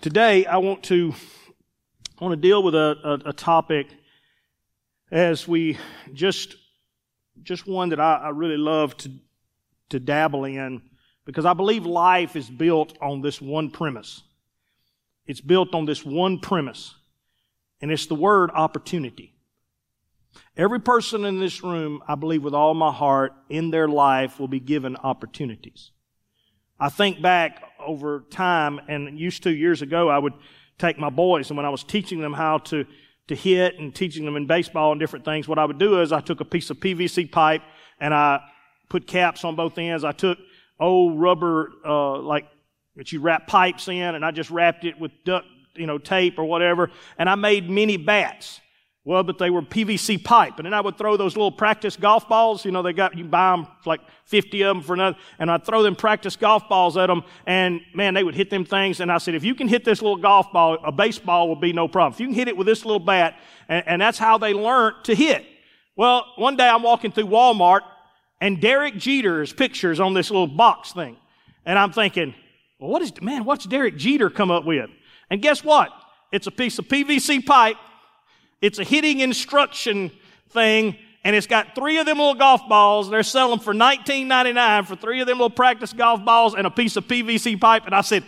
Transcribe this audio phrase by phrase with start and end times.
[0.00, 1.12] Today, I want to
[2.18, 3.86] I want to deal with a, a, a topic
[5.10, 5.76] as we
[6.14, 6.56] just
[7.42, 9.10] just one that I, I really love to
[9.90, 10.80] to dabble in
[11.26, 14.22] because I believe life is built on this one premise.
[15.26, 16.94] It's built on this one premise,
[17.82, 19.34] and it's the word opportunity.
[20.56, 24.48] Every person in this room, I believe with all my heart, in their life will
[24.48, 25.90] be given opportunities.
[26.80, 30.32] I think back over time, and used to years ago, I would
[30.78, 32.86] take my boys, and when I was teaching them how to,
[33.28, 36.10] to hit and teaching them in baseball and different things, what I would do is
[36.10, 37.62] I took a piece of PVC pipe
[38.00, 38.40] and I
[38.88, 40.04] put caps on both ends.
[40.04, 40.38] I took
[40.80, 42.46] old rubber, uh, like
[42.96, 46.38] that you wrap pipes in, and I just wrapped it with duct, you know, tape
[46.38, 48.60] or whatever, and I made mini bats.
[49.10, 50.58] Well, but they were PVC pipe.
[50.58, 52.64] And then I would throw those little practice golf balls.
[52.64, 55.20] You know, they got, you buy them like 50 of them for nothing.
[55.40, 57.24] And I'd throw them practice golf balls at them.
[57.44, 59.00] And man, they would hit them things.
[59.00, 61.72] And I said, if you can hit this little golf ball, a baseball will be
[61.72, 62.12] no problem.
[62.12, 63.36] If you can hit it with this little bat,
[63.68, 65.44] and, and that's how they learned to hit.
[65.96, 67.80] Well, one day I'm walking through Walmart
[68.40, 71.16] and Derek Jeter's pictures on this little box thing.
[71.66, 72.32] And I'm thinking,
[72.78, 74.88] well, what is, man, what's Derek Jeter come up with?
[75.30, 75.90] And guess what?
[76.30, 77.74] It's a piece of PVC pipe
[78.60, 80.10] it's a hitting instruction
[80.50, 83.10] thing, and it's got three of them little golf balls.
[83.10, 86.96] They're selling for $19.99 for three of them little practice golf balls and a piece
[86.96, 87.86] of PVC pipe.
[87.86, 88.24] And I said,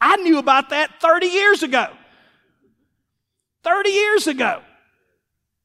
[0.00, 1.88] I knew about that 30 years ago.
[3.64, 4.62] 30 years ago.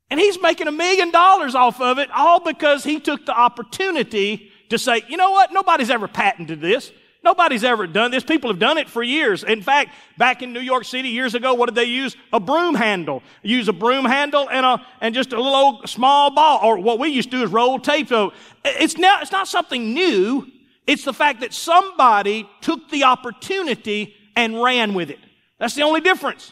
[0.10, 4.52] And he's making a million dollars off of it, all because he took the opportunity
[4.70, 5.52] to say, you know what?
[5.52, 6.92] Nobody's ever patented this.
[7.24, 8.24] Nobody's ever done this.
[8.24, 9.44] People have done it for years.
[9.46, 12.18] In fact, back in New York City years ago, what did they use?
[12.34, 13.24] A broom handle.
[13.42, 16.60] Use a broom handle and a, and just a little old small ball.
[16.62, 18.10] Or what we used to do is roll tape.
[18.10, 18.34] So
[18.66, 20.48] it's now, it's not something new.
[20.86, 25.20] It's the fact that somebody took the opportunity and ran with it.
[25.60, 26.52] That's the only difference.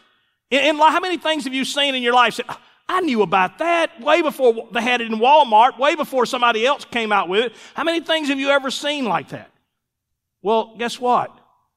[0.51, 2.35] In, how many things have you seen in your life?
[2.35, 2.45] Said,
[2.87, 6.85] I knew about that way before they had it in Walmart, way before somebody else
[6.85, 7.53] came out with it.
[7.73, 9.49] How many things have you ever seen like that?
[10.41, 11.31] Well, guess what?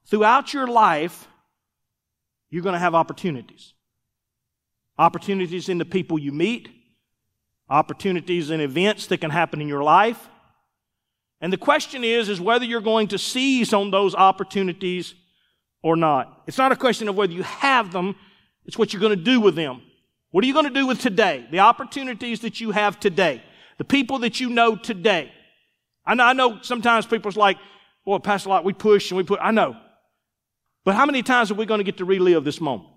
[0.05, 1.27] Throughout your life,
[2.49, 3.73] you're going to have opportunities.
[4.97, 6.69] Opportunities in the people you meet,
[7.69, 10.29] opportunities in events that can happen in your life.
[11.41, 15.15] And the question is, is whether you're going to seize on those opportunities
[15.83, 16.43] or not.
[16.47, 18.15] It's not a question of whether you have them,
[18.65, 19.81] it's what you're going to do with them.
[20.31, 21.45] What are you going to do with today?
[21.51, 23.43] The opportunities that you have today.
[23.77, 25.31] The people that you know today.
[26.05, 27.57] I know, I know sometimes people's like,
[28.05, 29.75] Boy, Pastor Lott, we push and we put, I know.
[30.83, 32.89] But how many times are we going to get to relive this moment?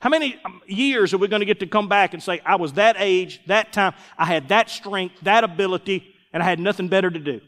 [0.00, 2.56] How many um, years are we going to get to come back and say, I
[2.56, 6.88] was that age, that time, I had that strength, that ability, and I had nothing
[6.88, 7.40] better to do?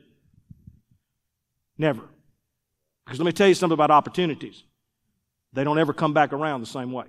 [1.77, 2.03] Never.
[3.05, 4.63] Because let me tell you something about opportunities.
[5.53, 7.07] They don't ever come back around the same way.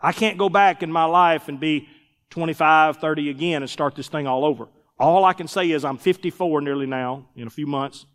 [0.00, 1.88] I can't go back in my life and be
[2.30, 4.68] 25, 30 again and start this thing all over.
[4.98, 8.06] All I can say is I'm 54 nearly now, in a few months.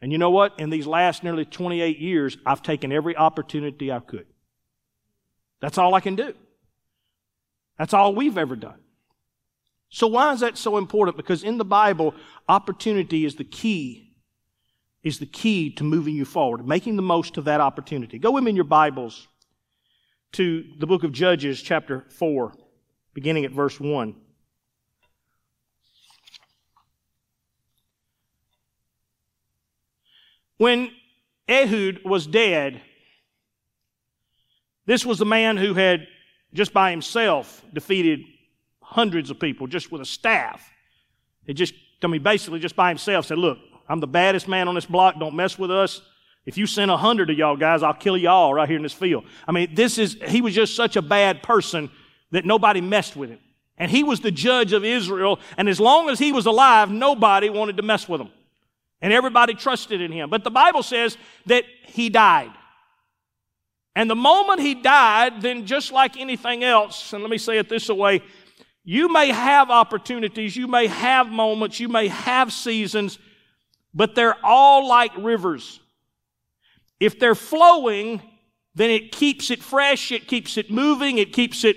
[0.00, 0.58] And you know what?
[0.60, 4.26] In these last nearly 28 years, I've taken every opportunity I could.
[5.60, 6.34] That's all I can do.
[7.78, 8.78] That's all we've ever done.
[9.88, 11.16] So why is that so important?
[11.16, 12.14] Because in the Bible,
[12.48, 14.14] opportunity is the key,
[15.02, 18.18] is the key to moving you forward, making the most of that opportunity.
[18.18, 19.26] Go with me in your Bibles
[20.32, 22.52] to the book of Judges, chapter 4,
[23.14, 24.14] beginning at verse 1.
[30.58, 30.90] When
[31.48, 32.82] Ehud was dead,
[34.86, 36.06] this was the man who had
[36.52, 38.20] just by himself defeated
[38.82, 40.70] hundreds of people just with a staff.
[41.46, 43.58] He just, I mean, basically just by himself said, look,
[43.88, 45.18] I'm the baddest man on this block.
[45.18, 46.02] Don't mess with us.
[46.44, 48.92] If you send a hundred of y'all guys, I'll kill y'all right here in this
[48.92, 49.24] field.
[49.46, 51.90] I mean, this is, he was just such a bad person
[52.30, 53.38] that nobody messed with him.
[53.76, 55.38] And he was the judge of Israel.
[55.56, 58.30] And as long as he was alive, nobody wanted to mess with him.
[59.00, 60.28] And everybody trusted in him.
[60.30, 61.16] But the Bible says
[61.46, 62.50] that he died.
[63.94, 67.68] And the moment he died, then just like anything else, and let me say it
[67.68, 68.22] this way,
[68.84, 73.18] you may have opportunities, you may have moments, you may have seasons,
[73.92, 75.80] but they're all like rivers.
[77.00, 78.22] If they're flowing,
[78.74, 81.76] then it keeps it fresh, it keeps it moving, it keeps it.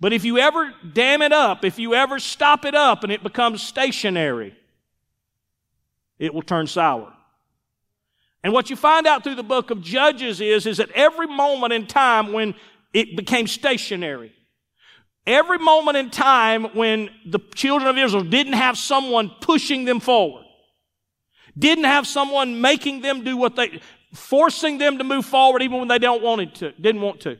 [0.00, 3.22] But if you ever dam it up, if you ever stop it up and it
[3.22, 4.56] becomes stationary,
[6.18, 7.12] it will turn sour.
[8.42, 11.72] And what you find out through the book of Judges is, is that every moment
[11.72, 12.54] in time when
[12.92, 14.32] it became stationary,
[15.26, 20.44] every moment in time when the children of Israel didn't have someone pushing them forward,
[21.58, 23.80] didn't have someone making them do what they,
[24.14, 27.38] forcing them to move forward even when they don't wanted to, didn't want to.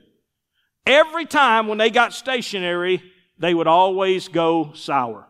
[0.84, 3.02] Every time when they got stationary,
[3.38, 5.26] they would always go sour.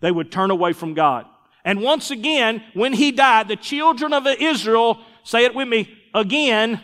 [0.00, 1.26] They would turn away from God.
[1.68, 6.80] And once again, when he died, the children of Israel, say it with me, again,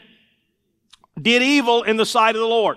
[1.19, 2.77] did evil in the sight of the Lord.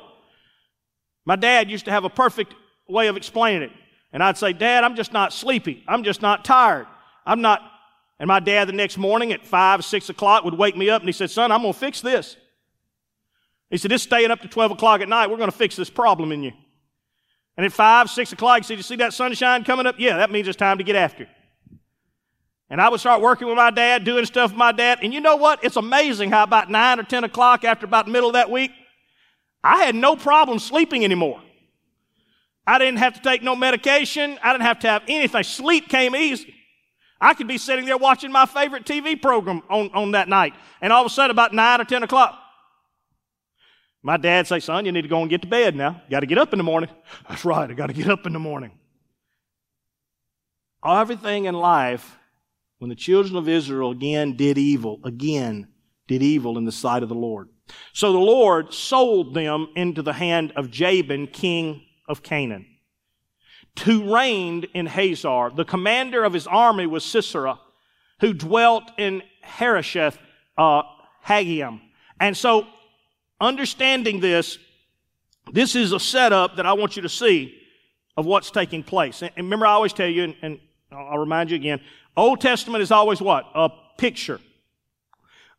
[1.26, 2.56] My dad used to have a perfect
[2.88, 3.72] way of explaining it.
[4.14, 5.84] And I'd say, Dad, I'm just not sleepy.
[5.86, 6.88] I'm just not tired.
[7.26, 7.62] I'm not.
[8.20, 11.10] And my dad the next morning at five, six o'clock would wake me up and
[11.10, 12.38] he said, Son, I'm going to fix this.
[13.70, 15.90] He said, This staying up to 12 o'clock at night, we're going to fix this
[15.90, 16.54] problem in you.
[17.58, 19.96] And at five, six o'clock, he said, You see that sunshine coming up?
[19.98, 21.30] Yeah, that means it's time to get after it.
[22.70, 25.00] And I would start working with my dad, doing stuff with my dad.
[25.02, 25.64] And you know what?
[25.64, 28.72] It's amazing how about nine or 10 o'clock after about middle of that week,
[29.64, 31.42] I had no problem sleeping anymore.
[32.66, 34.38] I didn't have to take no medication.
[34.44, 35.44] I didn't have to have anything.
[35.44, 36.54] Sleep came easy.
[37.20, 40.54] I could be sitting there watching my favorite TV program on, on that night.
[40.82, 42.38] And all of a sudden, about 9 or 10 o'clock,
[44.04, 46.02] my dad say, son, you need to go and get to bed now.
[46.10, 46.90] Got to get up in the morning.
[47.28, 47.70] That's right.
[47.70, 48.72] I got to get up in the morning.
[50.86, 52.17] Everything in life,
[52.80, 55.68] when the children of Israel again did evil, again
[56.08, 57.50] did evil in the sight of the Lord.
[57.94, 62.66] So the Lord sold them into the hand of Jabin, king of Canaan,
[63.84, 65.52] who reigned in Hazor.
[65.54, 67.60] The commander of his army was Sisera,
[68.22, 70.18] who dwelt in Harosheth,
[70.58, 70.84] uh.
[71.30, 72.66] And so,
[73.42, 74.58] understanding this,
[75.52, 77.54] this is a setup that I want you to see
[78.16, 79.22] of what's taking place.
[79.22, 80.60] And remember, I always tell you, and, and
[80.90, 81.82] I'll remind you again,
[82.18, 83.46] Old Testament is always what?
[83.56, 84.42] A picture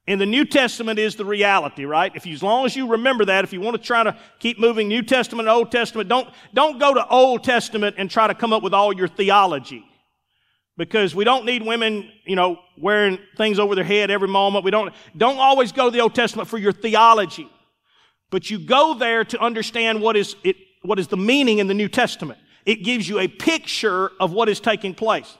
[0.08, 2.10] And the New Testament is the reality, right?
[2.16, 4.58] If you, as long as you remember that, if you want to try to keep
[4.58, 8.34] moving New Testament and Old Testament, don't, don't go to Old Testament and try to
[8.34, 9.84] come up with all your theology.
[10.78, 14.64] Because we don't need women, you know, wearing things over their head every moment.
[14.64, 17.50] We don't, don't always go to the Old Testament for your theology.
[18.30, 21.74] But you go there to understand what is it, what is the meaning in the
[21.74, 22.38] New Testament.
[22.64, 25.36] It gives you a picture of what is taking place.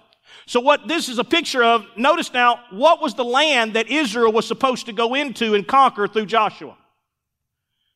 [0.46, 4.32] So what this is a picture of, notice now, what was the land that Israel
[4.32, 6.76] was supposed to go into and conquer through Joshua?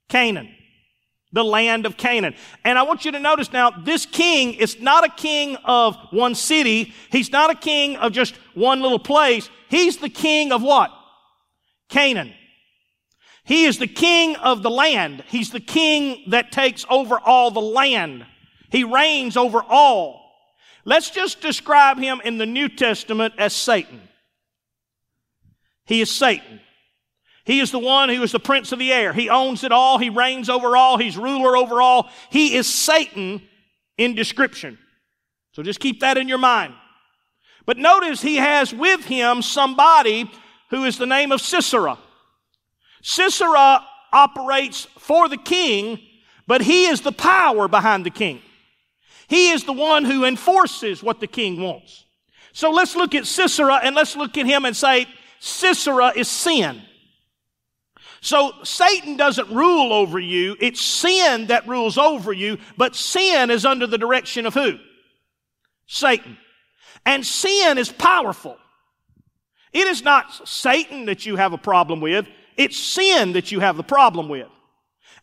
[0.09, 0.55] Canaan.
[1.33, 2.35] The land of Canaan.
[2.63, 6.35] And I want you to notice now, this king is not a king of one
[6.35, 6.93] city.
[7.11, 9.49] He's not a king of just one little place.
[9.71, 10.93] He's the king of what?
[11.89, 12.35] Canaan.
[13.45, 15.25] He is the king of the land.
[15.29, 18.27] He's the king that takes over all the land.
[18.71, 20.22] He reigns over all.
[20.85, 24.01] Let's just describe him in the New Testament as Satan.
[25.87, 26.61] He is Satan.
[27.45, 29.13] He is the one who is the prince of the air.
[29.13, 29.99] He owns it all.
[29.99, 30.97] He reigns over all.
[30.97, 32.09] He's ruler over all.
[32.31, 33.43] He is Satan
[33.99, 34.79] in description.
[35.53, 36.75] So just keep that in your mind.
[37.67, 40.31] But notice he has with him somebody
[40.71, 41.99] who is the name of Sisera.
[43.03, 46.01] Sisera operates for the king,
[46.47, 48.41] but he is the power behind the king.
[49.33, 52.05] He is the one who enforces what the king wants.
[52.53, 55.07] So let's look at Sisera and let's look at him and say,
[55.41, 56.83] Sisera is sin.
[58.21, 60.55] So Satan doesn't rule over you.
[60.61, 64.79] It's sin that rules over you, but sin is under the direction of who?
[65.87, 66.37] Satan.
[67.07, 68.59] And sin is powerful.
[69.73, 72.29] It is not Satan that you have a problem with.
[72.59, 74.49] It's sin that you have the problem with.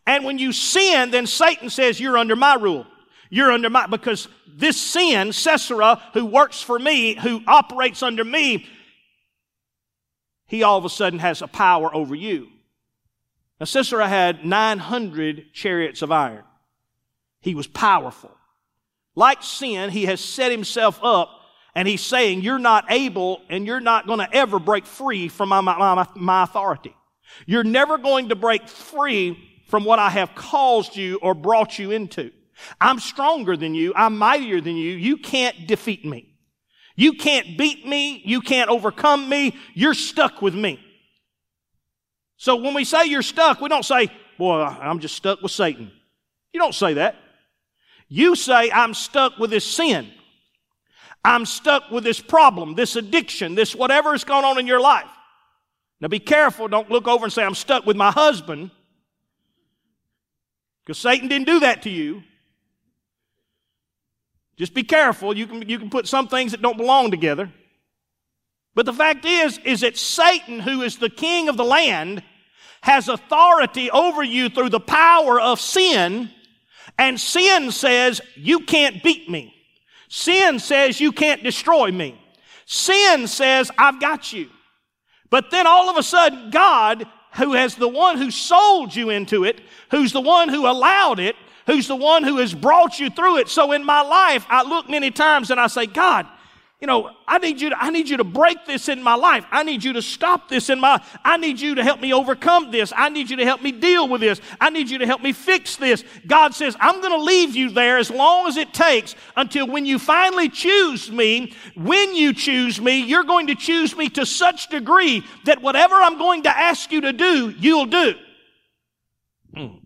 [0.04, 2.88] And when you sin, then Satan says, you're under my rule.
[3.30, 8.66] You're under my, because this sin, Sisera, who works for me, who operates under me,
[10.46, 12.48] he all of a sudden has a power over you.
[13.60, 16.42] Now, Sisera had 900 chariots of iron.
[17.40, 18.36] He was powerful.
[19.14, 21.30] Like sin, he has set himself up
[21.74, 25.50] and he's saying, You're not able and you're not going to ever break free from
[25.50, 26.96] my, my, my, authority.
[27.46, 31.92] You're never going to break free from what I have caused you or brought you
[31.92, 32.32] into.
[32.80, 33.92] I'm stronger than you.
[33.94, 34.96] I'm mightier than you.
[34.96, 36.34] You can't defeat me.
[36.96, 38.22] You can't beat me.
[38.24, 39.56] You can't overcome me.
[39.74, 40.80] You're stuck with me.
[42.36, 45.92] So when we say you're stuck, we don't say, boy, I'm just stuck with Satan.
[46.52, 47.16] You don't say that.
[48.08, 50.10] You say, I'm stuck with this sin.
[51.24, 55.10] I'm stuck with this problem, this addiction, this whatever is going on in your life.
[56.00, 56.66] Now be careful.
[56.66, 58.70] Don't look over and say, I'm stuck with my husband.
[60.84, 62.22] Because Satan didn't do that to you.
[64.60, 65.34] Just be careful.
[65.34, 67.50] You can, you can put some things that don't belong together.
[68.74, 72.22] But the fact is, is that Satan, who is the king of the land,
[72.82, 76.28] has authority over you through the power of sin.
[76.98, 79.54] And sin says, you can't beat me.
[80.10, 82.20] Sin says, you can't destroy me.
[82.66, 84.50] Sin says, I've got you.
[85.30, 89.44] But then all of a sudden, God, who has the one who sold you into
[89.44, 91.34] it, who's the one who allowed it,
[91.66, 93.48] who's the one who has brought you through it.
[93.48, 96.26] So in my life, I look many times and I say, God,
[96.80, 99.44] you know, I need you to, I need you to break this in my life.
[99.50, 102.70] I need you to stop this in my, I need you to help me overcome
[102.70, 102.90] this.
[102.96, 104.40] I need you to help me deal with this.
[104.58, 106.02] I need you to help me fix this.
[106.26, 109.84] God says, I'm going to leave you there as long as it takes until when
[109.84, 114.70] you finally choose me, when you choose me, you're going to choose me to such
[114.70, 118.14] degree that whatever I'm going to ask you to do, you'll do.
[119.54, 119.79] Mm.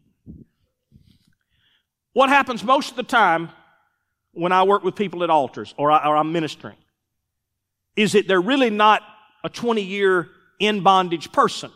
[2.14, 3.50] What happens most of the time
[4.32, 6.76] when I work with people at altars or, I, I'm ministering?
[7.96, 9.02] is that they're really not
[9.42, 10.28] a 20 year
[10.58, 11.70] in bondage person.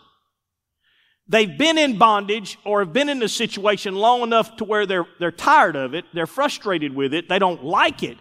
[1.28, 5.06] They've been in bondage or have been in a situation long enough to where they're,
[5.20, 8.16] they're tired of it, they're frustrated with it, they don't like it,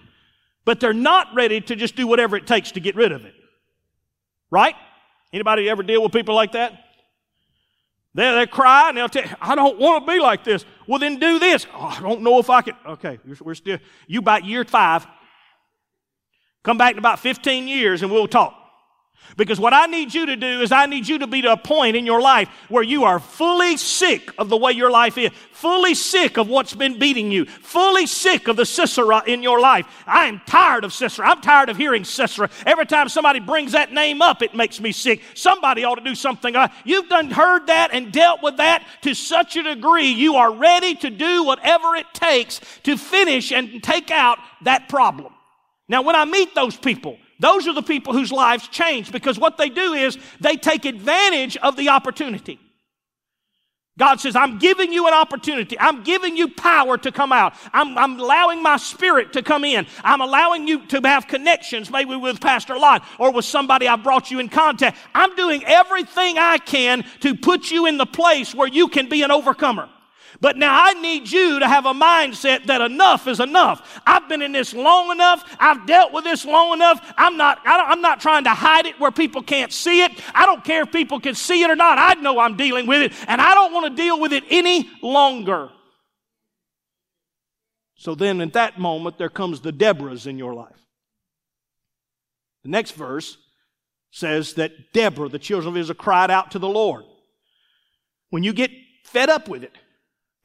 [0.65, 3.33] but they're not ready to just do whatever it takes to get rid of it.
[4.51, 4.75] Right?
[5.31, 6.73] Anybody ever deal with people like that?
[8.17, 10.65] They, they cry and they'll tell I don't want to be like this.
[10.87, 11.65] Well, then do this.
[11.73, 12.75] Oh, I don't know if I can.
[12.85, 15.07] Okay, we're still, you about year five,
[16.67, 18.53] Come back in about 15 years and we'll talk.
[19.35, 21.57] Because what I need you to do is I need you to be to a
[21.57, 25.31] point in your life where you are fully sick of the way your life is,
[25.51, 29.85] fully sick of what's been beating you, fully sick of the Sisera in your life.
[30.07, 31.29] I am tired of Sisera.
[31.29, 32.49] I'm tired of hearing Sisera.
[32.65, 35.21] Every time somebody brings that name up, it makes me sick.
[35.35, 36.55] Somebody ought to do something.
[36.55, 40.51] Uh, you've done heard that and dealt with that to such a degree you are
[40.51, 45.33] ready to do whatever it takes to finish and take out that problem.
[45.87, 49.57] Now, when I meet those people, those are the people whose lives change because what
[49.57, 52.59] they do is they take advantage of the opportunity.
[53.97, 55.77] God says, I'm giving you an opportunity.
[55.79, 57.55] I'm giving you power to come out.
[57.73, 59.87] I'm, I'm, allowing my spirit to come in.
[60.03, 64.29] I'm allowing you to have connections, maybe with Pastor Lott or with somebody I brought
[64.29, 64.97] you in contact.
[65.15, 69.23] I'm doing everything I can to put you in the place where you can be
[69.23, 69.89] an overcomer.
[70.39, 74.01] But now I need you to have a mindset that enough is enough.
[74.05, 75.43] I've been in this long enough.
[75.59, 77.13] I've dealt with this long enough.
[77.17, 80.11] I'm not, I am not trying to hide it where people can't see it.
[80.35, 81.97] I don't care if people can see it or not.
[81.97, 84.89] I know I'm dealing with it and I don't want to deal with it any
[85.01, 85.69] longer.
[87.95, 90.79] So then at that moment, there comes the Deborahs in your life.
[92.63, 93.37] The next verse
[94.11, 97.05] says that Deborah, the children of Israel, cried out to the Lord.
[98.29, 98.69] When you get
[99.03, 99.75] fed up with it,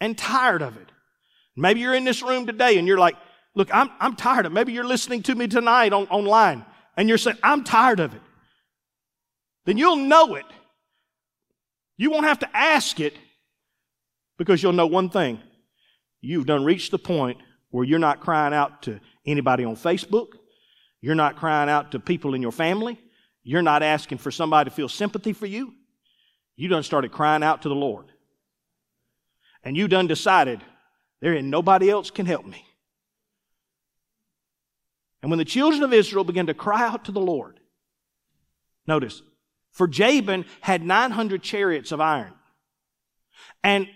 [0.02, 0.90] and tired of it.
[1.56, 3.14] Maybe you're in this room today and you're like,
[3.54, 4.54] look, I'm, I'm tired of it.
[4.54, 6.64] Maybe you're listening to me tonight on, online
[6.97, 8.21] and you're saying, I'm tired of it.
[9.64, 10.44] Then you'll know it.
[11.97, 13.14] You won't have to ask it
[14.38, 15.38] because you'll know one thing.
[16.21, 17.38] You've done reached the point
[17.71, 20.30] where you're not crying out to anybody on Facebook.
[21.00, 22.99] You're not crying out to people in your family.
[23.44, 25.75] You're not asking for somebody to feel sympathy for you.
[26.56, 28.12] You done started crying out to the Lord
[29.64, 30.61] and you done decided
[31.21, 32.64] there ain't nobody else can help me.
[35.23, 37.61] And when the children of Israel began to cry out to the Lord,
[38.87, 39.23] notice,
[39.71, 42.35] for Jabin had 900 chariots of iron.
[43.62, 43.88] And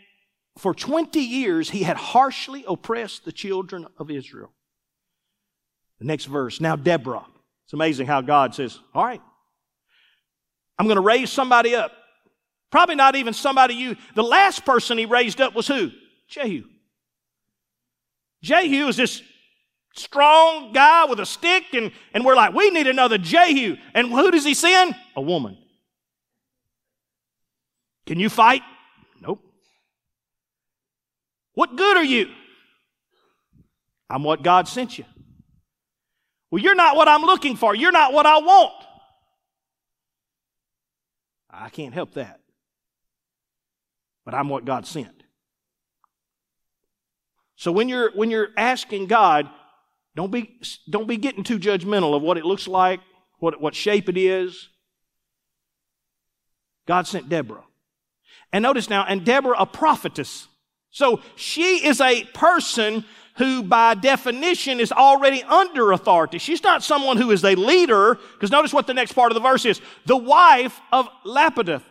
[0.57, 4.53] for 20 years, he had harshly oppressed the children of Israel.
[5.99, 6.61] The next verse.
[6.61, 7.27] Now, Deborah.
[7.65, 9.21] It's amazing how God says, All right,
[10.79, 11.93] I'm going to raise somebody up.
[12.77, 13.97] Probably not even somebody you.
[14.15, 15.93] The last person he raised up was who?
[16.29, 16.65] Jehu.
[18.43, 19.23] Jehu is this
[19.95, 23.77] strong guy with a stick, and, and we're like, we need another Jehu.
[23.95, 24.95] And who does he send?
[25.17, 25.57] A woman.
[28.05, 28.61] Can you fight?
[29.23, 29.43] Nope.
[31.55, 32.29] What good are you?
[34.11, 35.07] I'm what God sent you.
[36.51, 37.75] Well, you're not what I'm looking for.
[37.75, 38.75] You're not what I want.
[41.49, 42.41] I can't help that
[44.27, 45.23] but I'm what God sent.
[47.55, 49.49] So when you're, when you're asking God,
[50.15, 53.01] don't be, don't be getting too judgmental of what it looks like,
[53.39, 54.69] what, what shape it is.
[56.87, 57.65] God sent Deborah.
[58.53, 60.49] And notice now, and Deborah, a prophetess.
[60.91, 63.05] So she is a person
[63.37, 66.39] who by definition is already under authority.
[66.39, 69.41] She's not someone who is a leader, because notice what the next part of the
[69.41, 69.81] verse is.
[70.07, 71.83] The wife of Lapidoth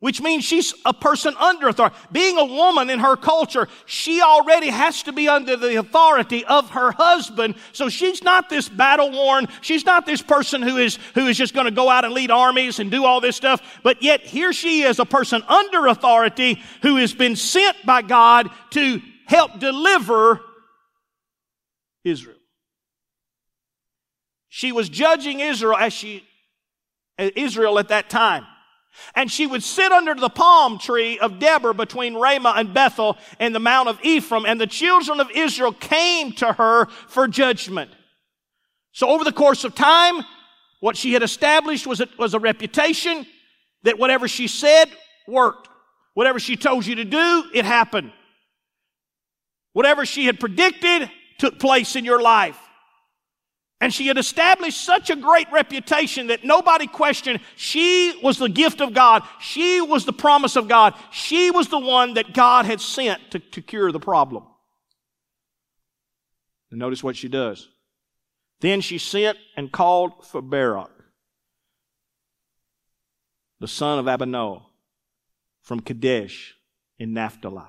[0.00, 1.96] which means she's a person under authority.
[2.12, 6.70] Being a woman in her culture, she already has to be under the authority of
[6.70, 7.56] her husband.
[7.72, 9.48] So she's not this battle worn.
[9.60, 12.30] She's not this person who is, who is just going to go out and lead
[12.30, 13.60] armies and do all this stuff.
[13.82, 18.50] But yet here she is, a person under authority who has been sent by God
[18.70, 20.40] to help deliver
[22.04, 22.36] Israel.
[24.48, 26.24] She was judging Israel as she
[27.18, 28.46] Israel at that time.
[29.14, 33.54] And she would sit under the palm tree of Deborah between Ramah and Bethel and
[33.54, 37.90] the Mount of Ephraim, and the children of Israel came to her for judgment.
[38.92, 40.24] So over the course of time,
[40.80, 43.26] what she had established was a, was a reputation
[43.82, 44.90] that whatever she said
[45.26, 45.68] worked.
[46.14, 48.12] Whatever she told you to do, it happened.
[49.72, 52.58] Whatever she had predicted took place in your life.
[53.80, 57.40] And she had established such a great reputation that nobody questioned.
[57.54, 59.22] She was the gift of God.
[59.40, 60.94] She was the promise of God.
[61.12, 64.44] She was the one that God had sent to, to cure the problem.
[66.70, 67.68] And notice what she does.
[68.60, 70.90] Then she sent and called for Barak,
[73.60, 74.62] the son of Abinoam,
[75.62, 76.56] from Kadesh
[76.98, 77.62] in Naphtali,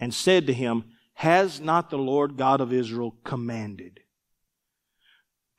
[0.00, 3.99] and said to him, Has not the Lord God of Israel commanded?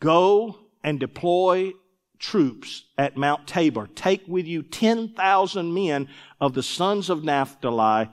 [0.02, 1.74] Go and deploy
[2.20, 3.88] troops at Mount Tabor.
[3.96, 6.10] Take with you 10,000 men
[6.42, 8.10] of the sons of Naphtali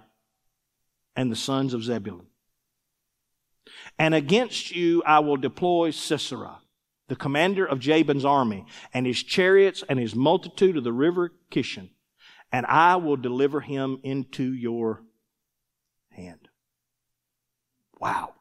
[1.17, 2.27] and the sons of Zebulun.
[3.99, 6.59] And against you I will deploy Sisera,
[7.09, 11.89] the commander of Jabin's army, and his chariots and his multitude of the river Kishon,
[12.53, 15.03] and I will deliver him into your
[16.11, 16.49] hand.
[17.99, 18.35] Wow.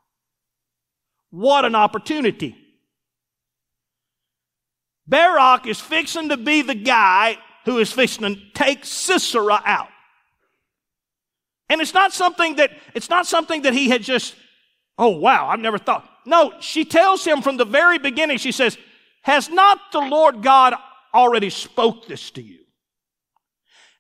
[1.30, 2.56] What an opportunity.
[5.08, 9.90] Barak is fixing to be the guy who is fixing to take Sisera out.
[11.70, 14.36] And it's not something that, it's not something that he had just,
[14.98, 16.10] oh wow, I've never thought.
[16.26, 18.78] No, she tells him from the very beginning, she says,
[19.24, 20.76] has not the Lord God
[21.14, 22.60] already spoke this to you?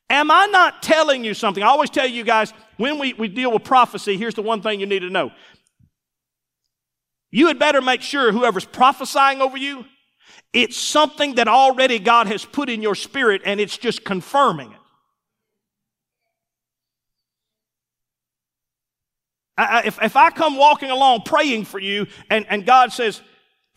[0.10, 1.62] Am I not telling you something?
[1.62, 4.80] I always tell you guys, when we, we deal with prophecy, here's the one thing
[4.80, 5.32] you need to know.
[7.30, 9.84] You had better make sure whoever's prophesying over you
[10.54, 14.78] it's something that already God has put in your spirit and it's just confirming it.
[19.58, 23.22] I, if, if I come walking along praying for you and, and God says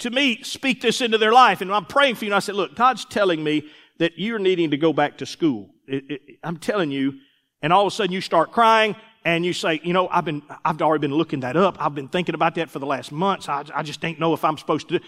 [0.00, 2.54] to me, speak this into their life, and I'm praying for you, and I said,
[2.54, 5.70] look, God's telling me that you're needing to go back to school.
[5.86, 7.18] It, it, I'm telling you,
[7.62, 10.42] and all of a sudden you start crying and you say, you know, I've been,
[10.64, 11.76] I've already been looking that up.
[11.78, 13.48] I've been thinking about that for the last months.
[13.48, 15.00] I, I just don't know if I'm supposed to.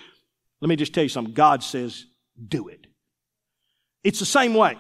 [0.63, 1.35] Let me just tell you something.
[1.35, 2.07] God says,
[2.49, 2.87] do it.
[4.05, 4.79] It's the same way.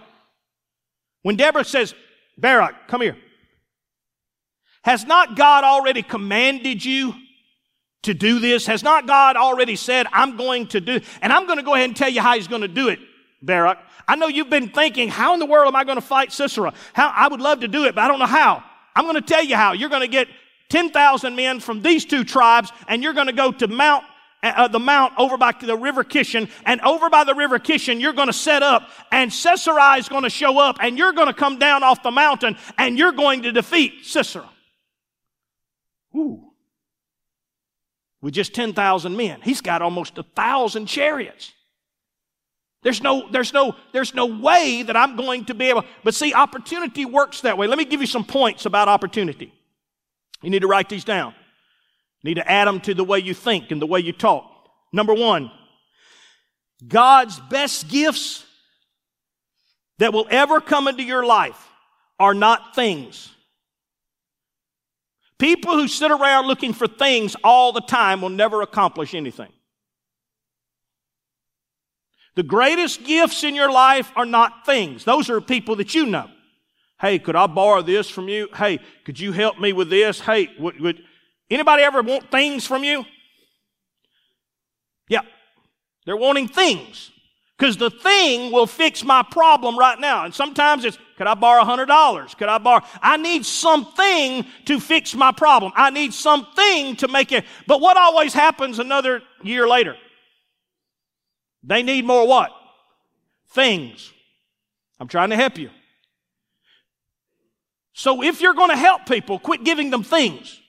[1.22, 1.92] When Deborah says,
[2.38, 3.16] Barak, come here.
[4.84, 7.14] Has not God already commanded you
[8.04, 8.66] to do this?
[8.66, 11.88] Has not God already said, I'm going to do, and I'm going to go ahead
[11.88, 13.00] and tell you how he's going to do it,
[13.42, 13.78] Barak.
[14.06, 16.72] I know you've been thinking, how in the world am I going to fight Sisera?
[16.92, 18.62] How, I would love to do it, but I don't know how.
[18.94, 19.72] I'm going to tell you how.
[19.72, 20.28] You're going to get
[20.70, 24.04] 10,000 men from these two tribes, and you're going to go to Mount
[24.42, 28.12] uh, the mount over by the river Kishon, and over by the river Kishon, you're
[28.12, 31.34] going to set up, and Sisera is going to show up, and you're going to
[31.34, 34.48] come down off the mountain, and you're going to defeat Sisera.
[36.16, 36.50] Ooh.
[38.20, 39.40] With just 10,000 men.
[39.42, 41.52] He's got almost a thousand chariots.
[42.82, 46.34] There's no, there's no, there's no way that I'm going to be able, but see,
[46.34, 47.68] opportunity works that way.
[47.68, 49.52] Let me give you some points about opportunity.
[50.42, 51.34] You need to write these down.
[52.24, 54.44] Need to add them to the way you think and the way you talk.
[54.92, 55.50] Number one,
[56.86, 58.44] God's best gifts
[59.98, 61.68] that will ever come into your life
[62.18, 63.30] are not things.
[65.38, 69.52] People who sit around looking for things all the time will never accomplish anything.
[72.34, 75.04] The greatest gifts in your life are not things.
[75.04, 76.30] Those are people that you know.
[77.00, 78.48] Hey, could I borrow this from you?
[78.54, 80.20] Hey, could you help me with this?
[80.20, 81.02] Hey, would, would
[81.52, 83.04] Anybody ever want things from you?
[85.08, 85.20] Yeah.
[86.06, 87.10] They're wanting things.
[87.58, 90.24] Because the thing will fix my problem right now.
[90.24, 92.38] And sometimes it's, could I borrow $100?
[92.38, 92.82] Could I borrow?
[93.02, 95.72] I need something to fix my problem.
[95.76, 97.44] I need something to make it.
[97.66, 99.96] But what always happens another year later?
[101.62, 102.50] They need more what?
[103.50, 104.10] Things.
[104.98, 105.68] I'm trying to help you.
[107.92, 110.61] So if you're going to help people, quit giving them things.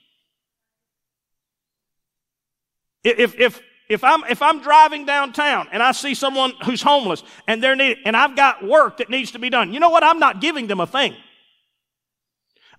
[3.04, 7.62] If, if, if I'm, if I'm driving downtown and I see someone who's homeless and
[7.62, 10.04] they're need, and I've got work that needs to be done, you know what?
[10.04, 11.16] I'm not giving them a thing.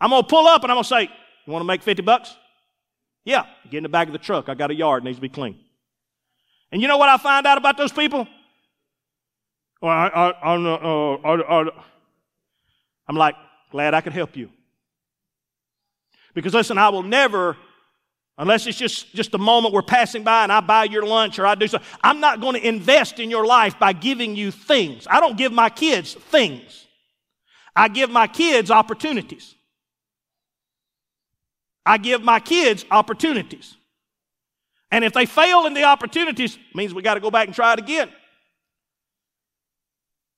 [0.00, 1.02] I'm going to pull up and I'm going to say,
[1.46, 2.34] you want to make 50 bucks?
[3.24, 3.46] Yeah.
[3.70, 4.48] Get in the back of the truck.
[4.48, 5.04] I got a yard.
[5.04, 5.58] needs to be clean.
[6.72, 8.26] And you know what I find out about those people?
[9.80, 11.70] Well, I, I, I, uh,
[13.06, 13.34] I'm like,
[13.70, 14.50] glad I could help you.
[16.34, 17.56] Because listen, I will never
[18.36, 21.46] Unless it's just, just a moment we're passing by and I buy your lunch or
[21.46, 21.88] I do something.
[22.02, 25.06] I'm not going to invest in your life by giving you things.
[25.08, 26.86] I don't give my kids things.
[27.76, 29.54] I give my kids opportunities.
[31.86, 33.76] I give my kids opportunities.
[34.90, 37.72] And if they fail in the opportunities, means we got to go back and try
[37.72, 38.10] it again.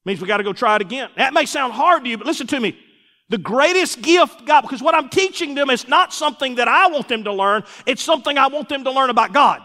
[0.04, 1.10] Means we got to go try it again.
[1.16, 2.78] That may sound hard to you, but listen to me.
[3.28, 7.08] The greatest gift God, because what I'm teaching them is not something that I want
[7.08, 9.62] them to learn, it's something I want them to learn about God.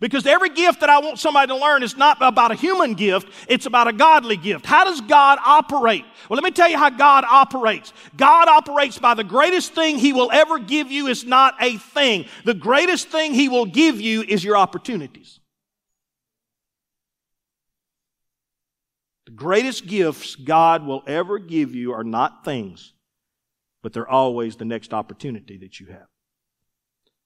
[0.00, 3.32] Because every gift that I want somebody to learn is not about a human gift,
[3.48, 4.66] it's about a godly gift.
[4.66, 6.04] How does God operate?
[6.28, 7.92] Well, let me tell you how God operates.
[8.16, 12.26] God operates by the greatest thing He will ever give you is not a thing.
[12.44, 15.40] The greatest thing He will give you is your opportunities.
[19.34, 22.92] Greatest gifts God will ever give you are not things,
[23.82, 26.06] but they're always the next opportunity that you have.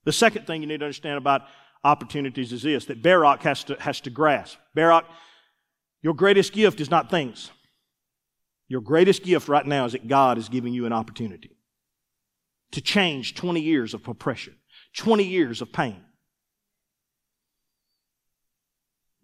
[0.05, 1.43] The second thing you need to understand about
[1.85, 4.59] opportunities is this that Barak has to, has to grasp.
[4.75, 5.05] Barak,
[6.03, 7.51] your greatest gift is not things.
[8.69, 11.57] Your greatest gift right now is that God is giving you an opportunity
[12.73, 14.55] to change 20 years of oppression,
[14.97, 16.05] 20 years of pain.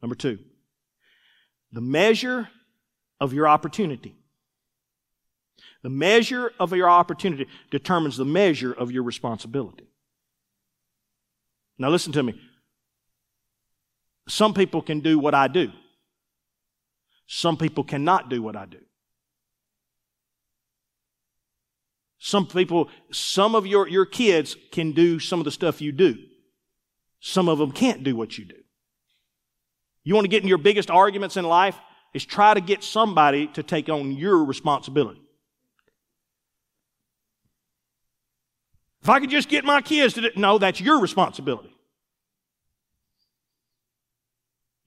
[0.00, 0.38] Number two,
[1.72, 2.48] the measure
[3.24, 4.14] of your opportunity.
[5.82, 9.88] The measure of your opportunity determines the measure of your responsibility.
[11.78, 12.40] Now, listen to me.
[14.28, 15.72] Some people can do what I do,
[17.26, 18.78] some people cannot do what I do.
[22.18, 26.16] Some people, some of your, your kids can do some of the stuff you do.
[27.20, 28.54] Some of them can't do what you do.
[30.04, 31.76] You want to get in your biggest arguments in life?
[32.14, 35.20] Is try to get somebody to take on your responsibility.
[39.02, 41.70] If I could just get my kids to do, no, that's your responsibility.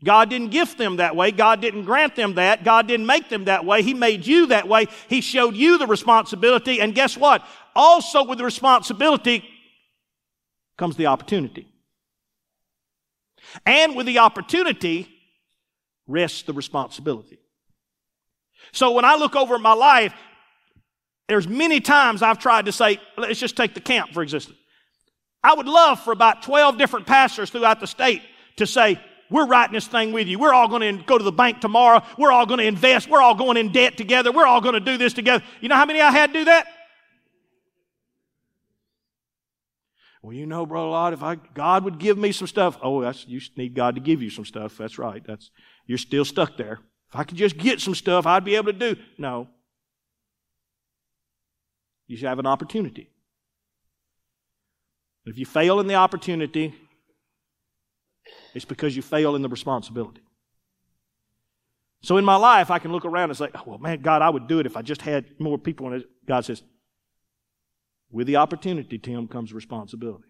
[0.04, 1.32] God didn't gift them that way.
[1.32, 2.64] God didn't grant them that.
[2.64, 3.82] God didn't make them that way.
[3.82, 4.88] He made you that way.
[5.10, 6.80] He showed you the responsibility.
[6.80, 7.46] And guess what?
[7.76, 9.44] Also with the responsibility
[10.78, 11.68] comes the opportunity.
[13.66, 15.17] And with the opportunity
[16.08, 17.40] rests the responsibility.
[18.72, 20.14] So when I look over my life,
[21.28, 24.58] there's many times I've tried to say, let's just take the camp for existence.
[25.44, 28.22] I would love for about 12 different pastors throughout the state
[28.58, 30.40] to say, we're writing this thing with you.
[30.40, 32.02] We're all going to go to the bank tomorrow.
[32.18, 33.10] We're all going to invest.
[33.10, 34.32] We're all going in debt together.
[34.32, 35.44] We're all going to do this together.
[35.60, 36.68] You know how many I had do that?
[40.22, 42.78] Well, you know, Brother Lott, if I, God would give me some stuff.
[42.82, 44.78] Oh, that's, you need God to give you some stuff.
[44.78, 45.24] That's right.
[45.26, 45.52] That's,
[45.88, 46.80] you're still stuck there.
[47.10, 48.96] If I could just get some stuff, I'd be able to do.
[49.18, 49.48] No.
[52.06, 53.10] You should have an opportunity.
[55.26, 56.74] If you fail in the opportunity,
[58.54, 60.22] it's because you fail in the responsibility.
[62.02, 64.30] So in my life, I can look around and say, oh, well, man, God, I
[64.30, 65.92] would do it if I just had more people.
[65.92, 66.62] And God says,
[68.10, 70.24] with the opportunity, Tim, comes responsibility.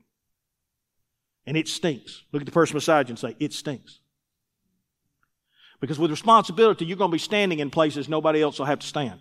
[1.45, 2.23] And it stinks.
[2.31, 3.99] Look at the person beside you and say, it stinks.
[5.79, 8.87] Because with responsibility, you're going to be standing in places nobody else will have to
[8.87, 9.19] stand.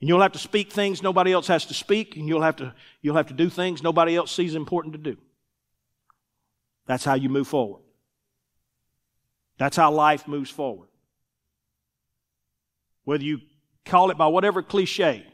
[0.00, 2.74] And you'll have to speak things nobody else has to speak, and you'll have to,
[3.02, 5.16] you'll have to do things nobody else sees important to do.
[6.86, 7.82] That's how you move forward.
[9.58, 10.88] That's how life moves forward.
[13.04, 13.40] Whether you
[13.84, 15.26] call it by whatever cliche,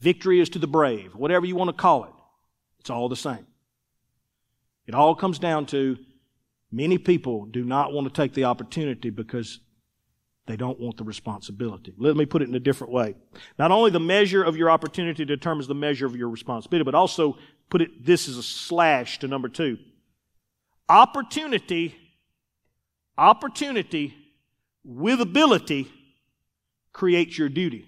[0.00, 2.12] victory is to the brave, whatever you want to call it,
[2.80, 3.46] it's all the same.
[4.86, 5.98] It all comes down to
[6.70, 9.60] Many people do not want to take the opportunity because
[10.46, 11.94] they don't want the responsibility.
[11.98, 13.14] Let me put it in a different way.
[13.58, 17.38] Not only the measure of your opportunity determines the measure of your responsibility, but also
[17.70, 19.78] put it, this is a slash to number two.
[20.88, 21.94] Opportunity,
[23.16, 24.14] opportunity
[24.84, 25.90] with ability
[26.92, 27.86] creates your duty.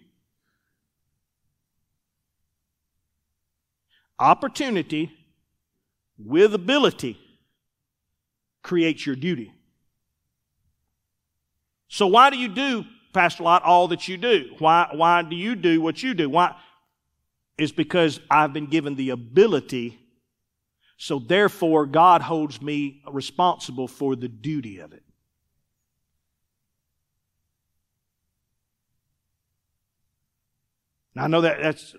[4.18, 5.10] Opportunity
[6.18, 7.18] with ability
[8.62, 9.52] creates your duty.
[11.88, 14.54] So why do you do, Pastor Lott, all that you do?
[14.58, 16.30] Why, why do you do what you do?
[16.30, 16.54] Why?
[17.58, 19.98] It's because I've been given the ability,
[20.96, 25.02] so therefore God holds me responsible for the duty of it.
[31.14, 31.94] Now I know that that's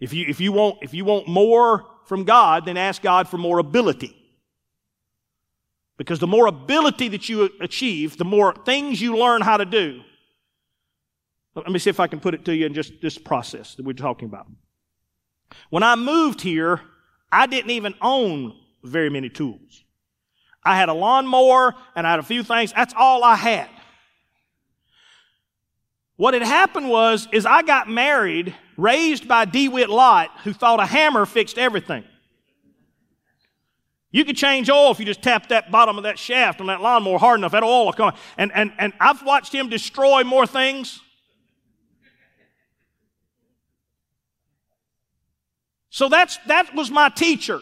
[0.00, 3.38] if you if you want if you want more from God, then ask God for
[3.38, 4.21] more ability.
[6.02, 10.02] Because the more ability that you achieve, the more things you learn how to do.
[11.54, 13.86] Let me see if I can put it to you in just this process that
[13.86, 14.48] we're talking about.
[15.70, 16.80] When I moved here,
[17.30, 19.84] I didn't even own very many tools.
[20.64, 22.72] I had a lawnmower and I had a few things.
[22.72, 23.70] That's all I had.
[26.16, 30.86] What had happened was, is I got married, raised by DeWitt Lott, who thought a
[30.86, 32.02] hammer fixed everything.
[34.12, 36.82] You could change oil if you just tap that bottom of that shaft on that
[36.82, 37.52] lawnmower hard enough.
[37.52, 38.12] That oil will come.
[38.36, 41.00] And, and, and I've watched him destroy more things.
[45.88, 47.60] So that's, that was my teacher.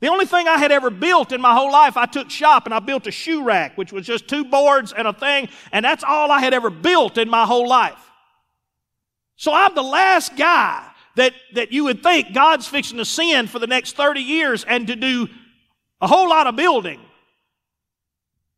[0.00, 2.74] The only thing I had ever built in my whole life, I took shop and
[2.74, 6.02] I built a shoe rack, which was just two boards and a thing, and that's
[6.02, 8.10] all I had ever built in my whole life.
[9.36, 13.58] So I'm the last guy that, that you would think God's fixing to send for
[13.58, 15.28] the next 30 years and to do
[16.00, 17.00] a whole lot of building.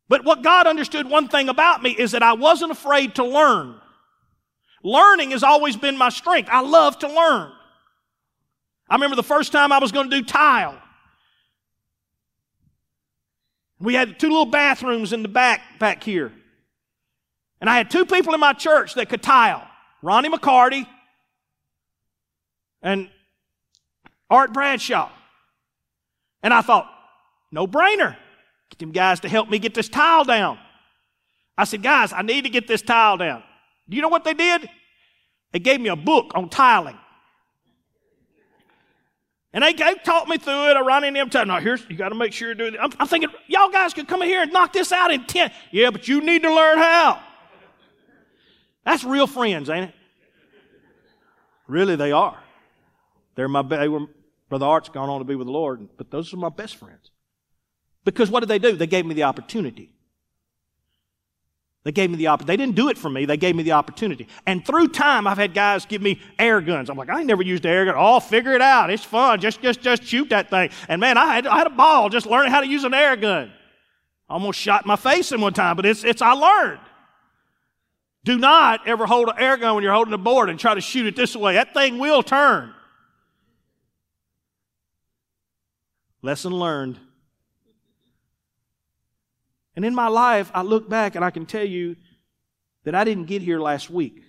[0.07, 3.75] But what God understood one thing about me is that I wasn't afraid to learn.
[4.83, 6.49] Learning has always been my strength.
[6.51, 7.51] I love to learn.
[8.87, 10.79] I remember the first time I was going to do tile.
[13.79, 16.31] We had two little bathrooms in the back, back here.
[17.59, 19.67] And I had two people in my church that could tile.
[20.01, 20.87] Ronnie McCarty
[22.85, 23.09] and
[24.29, 25.09] Art Bradshaw.
[26.41, 26.89] And I thought,
[27.51, 28.15] no brainer.
[28.69, 30.59] Get them guys to help me get this tile down.
[31.57, 33.43] I said, guys, I need to get this tile down.
[33.89, 34.69] Do you know what they did?
[35.51, 36.97] They gave me a book on tiling.
[39.51, 40.77] And they, they taught me through it.
[40.77, 42.75] I run in them telling, no, here's, you got to make sure you do it.
[42.79, 45.51] I'm, I'm, thinking, y'all guys could come in here and knock this out in 10.
[45.71, 47.19] Yeah, but you need to learn how.
[48.83, 49.95] That's real friends, ain't it?
[51.67, 52.37] Really, they are.
[53.35, 54.07] They're my, they were,
[54.49, 57.11] Brother Art's gone on to be with the Lord, but those are my best friends.
[58.03, 58.75] Because what did they do?
[58.75, 59.91] They gave me the opportunity.
[61.83, 62.57] They gave me the opportunity.
[62.57, 63.25] They didn't do it for me.
[63.25, 64.27] They gave me the opportunity.
[64.47, 66.89] And through time, I've had guys give me air guns.
[66.89, 67.93] I'm like, I never used an air gun.
[67.95, 68.89] Oh, figure it out.
[68.89, 69.39] It's fun.
[69.39, 70.71] Just, just, just shoot that thing.
[70.87, 73.15] And man, I had, I had a ball just learning how to use an air
[73.15, 73.51] gun.
[74.27, 76.79] Almost shot my face in one time, but it's, it's, I learned.
[78.23, 80.81] Do not ever hold an air gun when you're holding a board and try to
[80.81, 81.53] shoot it this way.
[81.53, 82.73] That thing will turn.
[86.25, 86.97] Lesson learned.
[89.75, 91.97] And in my life, I look back and I can tell you
[92.83, 94.23] that I didn't get here last week.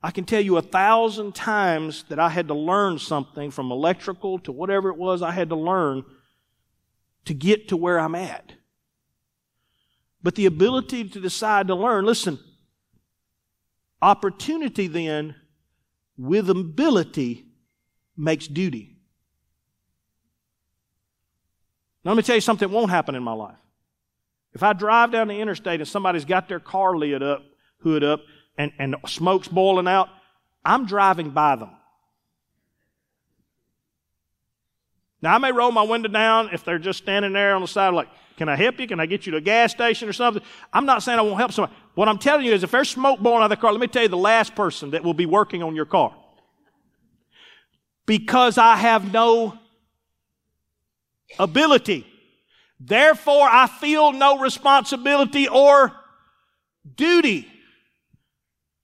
[0.00, 4.38] I can tell you a thousand times that I had to learn something from electrical
[4.40, 6.04] to whatever it was I had to learn
[7.24, 8.52] to get to where I'm at.
[10.22, 12.38] But the ability to decide to learn, listen,
[14.00, 15.34] opportunity then
[16.16, 17.46] with ability
[18.16, 18.95] makes duty.
[22.06, 23.58] Now, let me tell you something that won't happen in my life.
[24.54, 27.42] If I drive down the interstate and somebody's got their car lit up,
[27.80, 28.20] hood up,
[28.56, 30.08] and, and smoke's boiling out,
[30.64, 31.70] I'm driving by them.
[35.20, 37.92] Now, I may roll my window down if they're just standing there on the side,
[37.92, 38.86] like, can I help you?
[38.86, 40.44] Can I get you to a gas station or something?
[40.72, 41.76] I'm not saying I won't help somebody.
[41.96, 43.88] What I'm telling you is if there's smoke blowing out of the car, let me
[43.88, 46.14] tell you the last person that will be working on your car.
[48.06, 49.58] Because I have no
[51.38, 52.06] ability.
[52.78, 55.92] Therefore, I feel no responsibility or
[56.94, 57.48] duty.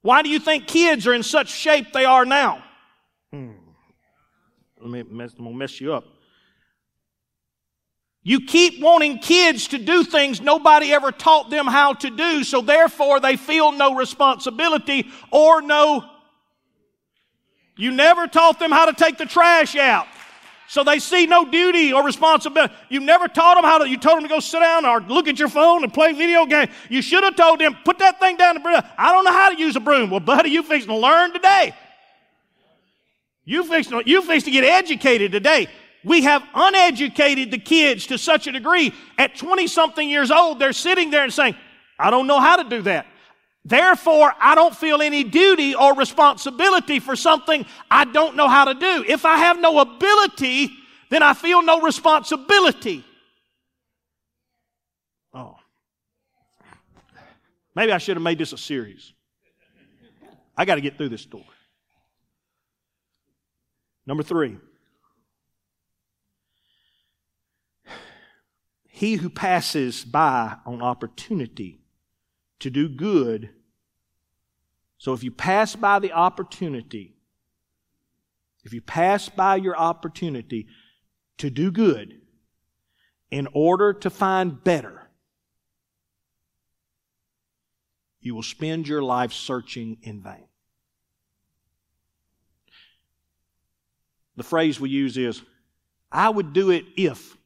[0.01, 2.63] Why do you think kids are in such shape they are now?
[3.31, 3.51] Hmm.
[4.81, 6.05] Let me mess, I'm gonna mess you up.
[8.21, 12.61] You keep wanting kids to do things nobody ever taught them how to do, so
[12.61, 16.09] therefore they feel no responsibility or no.
[17.75, 20.07] You never taught them how to take the trash out.
[20.67, 22.73] So they see no duty or responsibility.
[22.89, 25.27] You never taught them how to, you told them to go sit down or look
[25.27, 26.67] at your phone and play video game.
[26.89, 28.81] You should have told them, put that thing down the broom.
[28.97, 30.09] I don't know how to use a broom.
[30.09, 31.75] Well, buddy, you fixing to learn today.
[33.45, 35.67] You fixing you fixing to get educated today.
[36.03, 38.93] We have uneducated the kids to such a degree.
[39.17, 41.55] At 20 something years old, they're sitting there and saying,
[41.97, 43.05] I don't know how to do that.
[43.65, 48.73] Therefore, I don't feel any duty or responsibility for something I don't know how to
[48.73, 49.05] do.
[49.07, 50.69] If I have no ability,
[51.09, 53.05] then I feel no responsibility.
[55.33, 55.55] Oh.
[57.73, 59.13] Maybe I should have made this a series.
[60.57, 61.45] I got to get through this door.
[64.05, 64.57] Number three.
[68.89, 71.82] He who passes by on opportunity
[72.63, 73.49] to do good.
[74.97, 77.15] So if you pass by the opportunity,
[78.63, 80.67] if you pass by your opportunity
[81.37, 82.21] to do good
[83.31, 85.09] in order to find better,
[88.19, 90.47] you will spend your life searching in vain.
[94.35, 95.41] the phrase we use is,
[96.11, 97.37] I would do it if.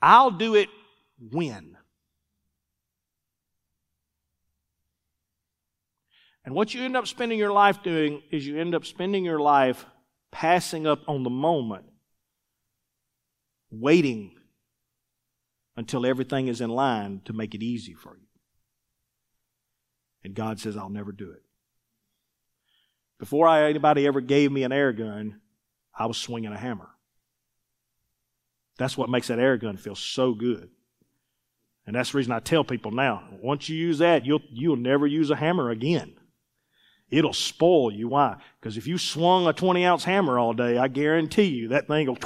[0.00, 0.68] I'll do it
[1.30, 1.73] when.
[6.44, 9.40] And what you end up spending your life doing is you end up spending your
[9.40, 9.86] life
[10.30, 11.86] passing up on the moment,
[13.70, 14.36] waiting
[15.76, 18.26] until everything is in line to make it easy for you.
[20.22, 21.42] And God says, I'll never do it.
[23.18, 25.40] Before anybody ever gave me an air gun,
[25.96, 26.88] I was swinging a hammer.
[28.76, 30.68] That's what makes that air gun feel so good.
[31.86, 35.06] And that's the reason I tell people now, once you use that, you'll, you'll never
[35.06, 36.14] use a hammer again.
[37.10, 38.08] It'll spoil you.
[38.08, 38.36] Why?
[38.60, 42.06] Because if you swung a 20 ounce hammer all day, I guarantee you that thing
[42.06, 42.18] will.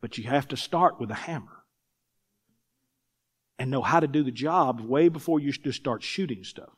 [0.00, 1.62] But you have to start with a hammer
[3.58, 6.70] and know how to do the job way before you just start shooting stuff.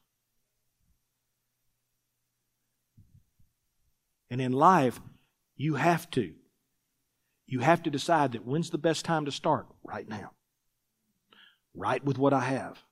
[4.31, 5.01] And in life,
[5.57, 6.35] you have to.
[7.47, 9.67] You have to decide that when's the best time to start?
[9.83, 10.33] Right now.
[11.75, 12.83] Right with what I have.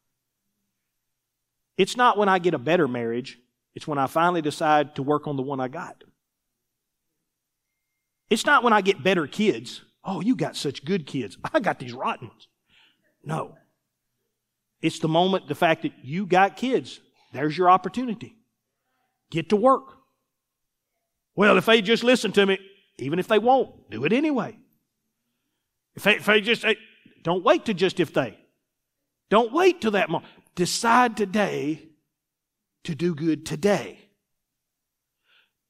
[1.76, 3.38] It's not when I get a better marriage,
[3.74, 6.04] it's when I finally decide to work on the one I got.
[8.28, 9.82] It's not when I get better kids.
[10.04, 11.36] Oh, you got such good kids.
[11.52, 12.48] I got these rotten ones.
[13.24, 13.56] No.
[14.80, 17.00] It's the moment, the fact that you got kids.
[17.32, 18.36] There's your opportunity.
[19.30, 19.84] Get to work.
[21.34, 22.58] Well, if they just listen to me,
[22.98, 24.58] even if they won't, do it anyway.
[25.94, 26.64] If they, if they just,
[27.22, 28.38] don't wait to just if they.
[29.30, 30.30] Don't wait till that moment.
[30.54, 31.88] Decide today
[32.84, 33.98] to do good today.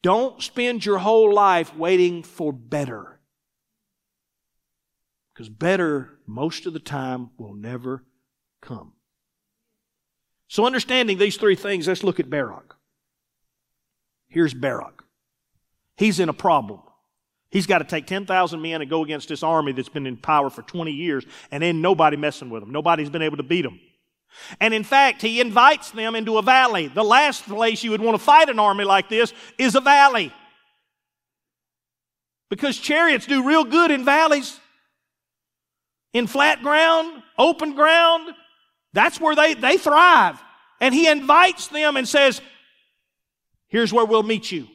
[0.02, 3.20] Don't spend your whole life waiting for better.
[5.32, 8.04] Because better, most of the time, will never
[8.60, 8.92] come.
[10.48, 12.74] So, understanding these three things, let's look at Barak.
[14.28, 15.02] Here's Barak.
[15.96, 16.80] He's in a problem.
[17.50, 20.50] He's got to take 10,000 men and go against this army that's been in power
[20.50, 22.72] for 20 years, and then nobody messing with him.
[22.72, 23.78] Nobody's been able to beat him.
[24.60, 26.88] And in fact, he invites them into a valley.
[26.88, 30.32] The last place you would want to fight an army like this is a valley.
[32.50, 34.58] Because chariots do real good in valleys.
[36.12, 38.34] In flat ground, open ground,
[38.92, 40.42] that's where they, they thrive.
[40.80, 42.40] And he invites them and says,
[43.68, 44.68] Here's where we'll meet you.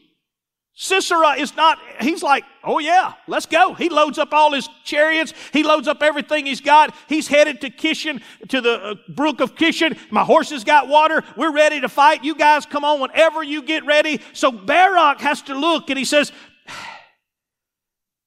[0.80, 3.74] Sisera is not, he's like, oh yeah, let's go.
[3.74, 5.34] He loads up all his chariots.
[5.52, 6.94] He loads up everything he's got.
[7.10, 9.98] He's headed to Kishon, to the uh, brook of Kishon.
[10.12, 11.24] My horses got water.
[11.36, 12.24] We're ready to fight.
[12.24, 14.22] You guys come on whenever you get ready.
[14.34, 16.32] So Barak has to look and he says,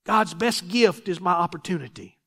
[0.04, 2.19] God's best gift is my opportunity.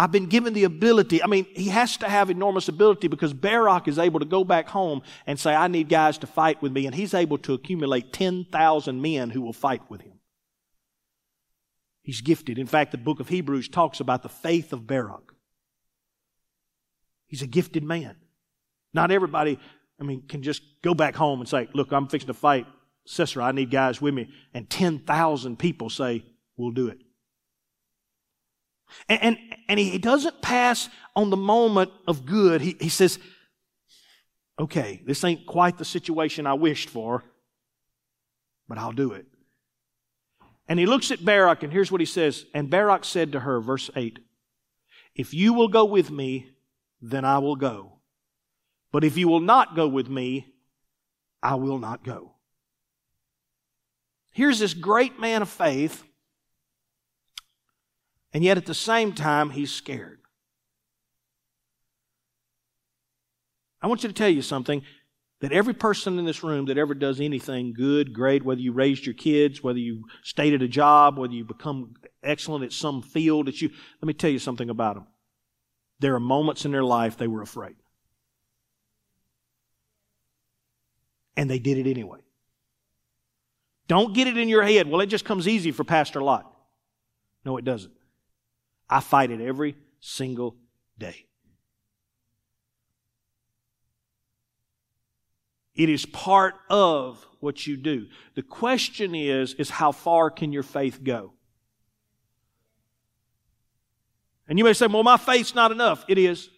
[0.00, 1.22] I've been given the ability.
[1.22, 4.66] I mean, he has to have enormous ability because Barak is able to go back
[4.66, 6.86] home and say, I need guys to fight with me.
[6.86, 10.14] And he's able to accumulate 10,000 men who will fight with him.
[12.00, 12.58] He's gifted.
[12.58, 15.34] In fact, the book of Hebrews talks about the faith of Barak.
[17.26, 18.16] He's a gifted man.
[18.94, 19.58] Not everybody,
[20.00, 22.66] I mean, can just go back home and say, Look, I'm fixing to fight
[23.04, 23.44] Sisera.
[23.44, 24.30] I need guys with me.
[24.54, 26.24] And 10,000 people say,
[26.56, 27.02] We'll do it.
[29.08, 32.60] And, and, and, he doesn't pass on the moment of good.
[32.60, 33.18] He, he says,
[34.58, 37.24] okay, this ain't quite the situation I wished for,
[38.68, 39.26] but I'll do it.
[40.68, 42.46] And he looks at Barak, and here's what he says.
[42.54, 44.20] And Barak said to her, verse 8,
[45.16, 46.50] If you will go with me,
[47.02, 47.98] then I will go.
[48.92, 50.54] But if you will not go with me,
[51.42, 52.34] I will not go.
[54.30, 56.04] Here's this great man of faith
[58.32, 60.18] and yet at the same time, he's scared.
[63.82, 64.82] I want you to tell you something
[65.40, 69.06] that every person in this room that ever does anything good, great, whether you raised
[69.06, 73.46] your kids, whether you stayed at a job, whether you become excellent at some field
[73.46, 75.06] that you, let me tell you something about them.
[75.98, 77.76] There are moments in their life they were afraid.
[81.36, 82.18] And they did it anyway.
[83.88, 86.46] Don't get it in your head, well, it just comes easy for Pastor Lott.
[87.46, 87.92] No, it doesn't.
[88.90, 90.56] I fight it every single
[90.98, 91.26] day.
[95.76, 98.08] It is part of what you do.
[98.34, 101.32] The question is, is how far can your faith go?
[104.46, 106.04] And you may say, well, my faith's not enough.
[106.08, 106.50] It is.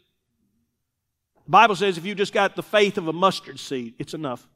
[1.45, 4.49] The Bible says if you just got the faith of a mustard seed, it's enough.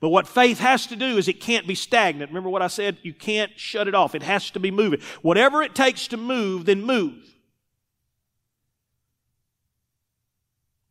[0.00, 2.30] But what faith has to do is it can't be stagnant.
[2.30, 2.98] Remember what I said?
[3.02, 4.14] You can't shut it off.
[4.14, 5.00] It has to be moving.
[5.22, 7.34] Whatever it takes to move, then move.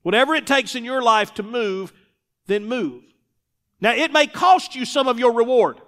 [0.02, 1.94] Whatever it takes in your life to move,
[2.48, 3.04] then move.
[3.80, 5.80] Now, it may cost you some of your reward.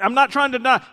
[0.00, 0.84] I'm not trying to deny.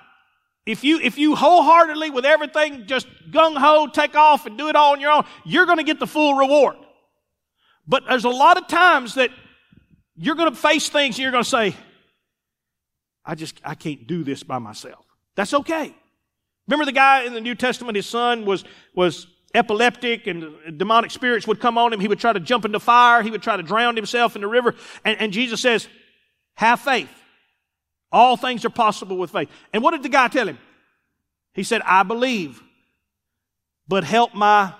[0.66, 4.76] If you, if you wholeheartedly, with everything, just gung ho, take off and do it
[4.76, 6.78] all on your own, you're going to get the full reward.
[7.88, 9.30] But there's a lot of times that
[10.16, 11.76] you're going to face things and you're going to say,
[13.26, 15.06] I just, I can't do this by myself.
[15.36, 15.94] That's okay.
[16.68, 18.64] Remember the guy in the New Testament, his son was,
[18.96, 22.00] was epileptic and demonic spirits would come on him.
[22.00, 23.22] He would try to jump into fire.
[23.22, 24.76] He would try to drown himself in the river.
[25.04, 25.88] And, and Jesus says,
[26.56, 27.10] have faith.
[28.12, 29.50] All things are possible with faith.
[29.74, 30.60] And what did the guy tell him?
[31.54, 32.62] He said, I believe,
[33.88, 34.74] but help my.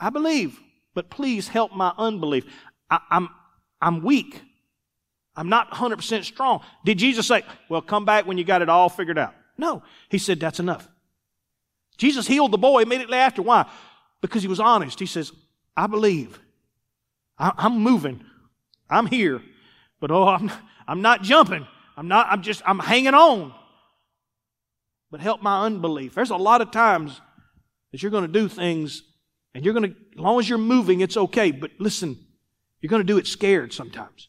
[0.00, 0.58] I believe,
[0.94, 2.46] but please help my unbelief.
[2.90, 3.28] I, I'm,
[3.80, 4.42] I'm weak.
[5.36, 6.62] I'm not 100% strong.
[6.84, 9.34] Did Jesus say, well, come back when you got it all figured out?
[9.56, 9.82] No.
[10.08, 10.88] He said, that's enough.
[11.98, 13.42] Jesus healed the boy immediately after.
[13.42, 13.66] Why?
[14.22, 14.98] Because he was honest.
[14.98, 15.32] He says,
[15.76, 16.40] I believe.
[17.38, 18.24] I, I'm moving.
[18.88, 19.42] I'm here.
[20.00, 20.50] But oh, I'm,
[20.88, 21.66] I'm not jumping.
[21.96, 23.52] I'm not, I'm just, I'm hanging on.
[25.10, 26.14] But help my unbelief.
[26.14, 27.20] There's a lot of times
[27.92, 29.02] that you're going to do things
[29.54, 31.50] and you're going to, as long as you're moving, it's okay.
[31.50, 32.18] But listen,
[32.80, 34.28] you're going to do it scared sometimes.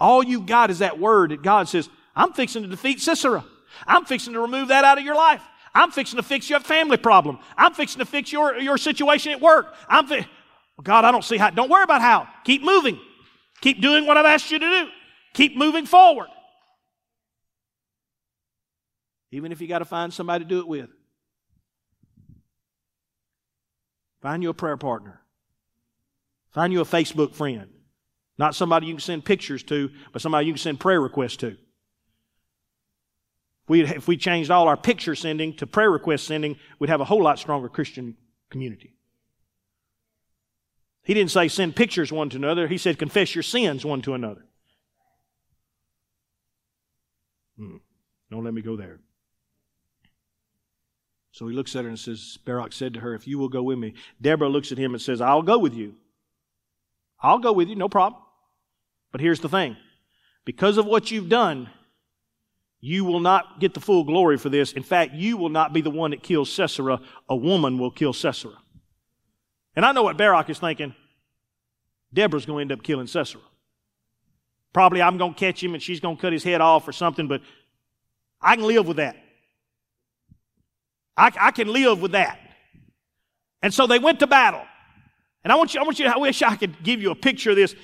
[0.00, 3.44] All you got is that word that God says, I'm fixing to defeat Sisera.
[3.86, 5.42] I'm fixing to remove that out of your life.
[5.74, 7.38] I'm fixing to fix your family problem.
[7.56, 9.74] I'm fixing to fix your, your situation at work.
[9.88, 10.28] I'm fi-
[10.82, 11.50] God, I don't see how.
[11.50, 12.28] Don't worry about how.
[12.44, 13.00] Keep moving.
[13.60, 14.88] Keep doing what I've asked you to do.
[15.34, 16.28] Keep moving forward.
[19.30, 20.90] Even if you got to find somebody to do it with.
[24.22, 25.20] Find you a prayer partner.
[26.52, 27.68] Find you a Facebook friend.
[28.38, 31.48] Not somebody you can send pictures to, but somebody you can send prayer requests to.
[31.48, 31.58] If
[33.68, 37.04] we, if we changed all our picture sending to prayer request sending, we'd have a
[37.04, 38.16] whole lot stronger Christian
[38.48, 38.94] community.
[41.02, 42.68] He didn't say send pictures one to another.
[42.68, 44.44] He said confess your sins one to another.
[47.58, 47.78] Hmm.
[48.30, 49.00] Don't let me go there.
[51.32, 53.62] So he looks at her and says, Barak said to her, If you will go
[53.62, 53.94] with me.
[54.20, 55.94] Deborah looks at him and says, I'll go with you.
[57.20, 58.20] I'll go with you, no problem.
[59.12, 59.76] But here's the thing
[60.44, 61.70] because of what you've done,
[62.80, 64.72] you will not get the full glory for this.
[64.72, 67.00] In fact, you will not be the one that kills Sisera.
[67.28, 68.54] A woman will kill Sisera.
[69.74, 70.94] And I know what Barak is thinking.
[72.12, 73.40] Deborah's going to end up killing Sisera.
[74.72, 76.92] Probably I'm going to catch him and she's going to cut his head off or
[76.92, 77.40] something, but
[78.40, 79.16] I can live with that.
[81.16, 82.38] I, I can live with that.
[83.62, 84.62] And so they went to battle.
[85.44, 87.50] And I want you, I want you, I wish I could give you a picture
[87.50, 87.74] of this.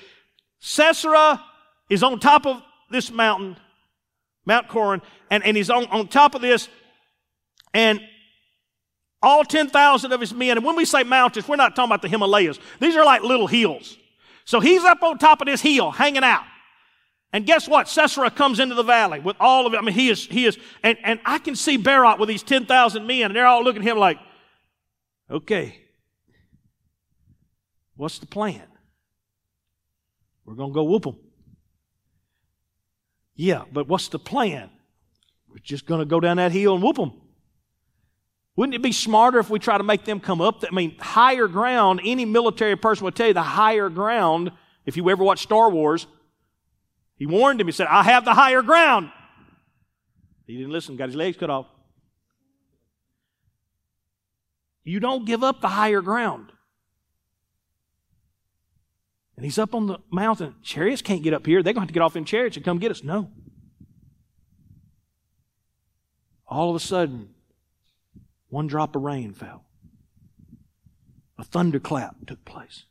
[0.60, 1.42] Sisera
[1.90, 3.56] is on top of this mountain,
[4.46, 6.68] Mount Corin, and, and he's on, on top of this,
[7.74, 8.00] and
[9.22, 10.56] all 10,000 of his men.
[10.56, 12.58] And when we say mountains, we're not talking about the Himalayas.
[12.80, 13.96] These are like little hills.
[14.44, 16.44] So he's up on top of this hill, hanging out.
[17.32, 17.88] And guess what?
[17.88, 19.76] Sisera comes into the valley with all of it.
[19.76, 23.06] I mean, he is, he is, and, and I can see Barak with these 10,000
[23.06, 24.18] men, and they're all looking at him like,
[25.30, 25.78] okay,
[27.96, 28.62] what's the plan?
[30.44, 31.16] We're going to go whoop them.
[33.34, 34.70] Yeah, but what's the plan?
[35.48, 37.12] We're just going to go down that hill and whoop them.
[38.56, 40.64] Wouldn't it be smarter if we try to make them come up?
[40.68, 44.50] I mean, higher ground, any military person would tell you the higher ground,
[44.86, 46.06] if you ever watch Star Wars,
[47.18, 49.10] he warned him, he said, I have the higher ground.
[50.46, 51.66] He didn't listen, got his legs cut off.
[54.84, 56.50] You don't give up the higher ground.
[59.36, 60.54] And he's up on the mountain.
[60.62, 61.62] Chariots can't get up here.
[61.62, 63.04] They're going to have to get off in chariots and come get us.
[63.04, 63.30] No.
[66.46, 67.34] All of a sudden,
[68.48, 69.64] one drop of rain fell.
[71.38, 72.84] A thunderclap took place.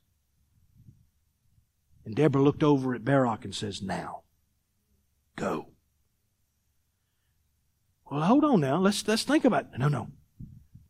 [2.08, 4.22] And Deborah looked over at Barak and says, Now,
[5.36, 5.68] go.
[8.10, 8.78] Well, hold on now.
[8.78, 9.78] Let's, let's think about it.
[9.78, 10.08] No, no.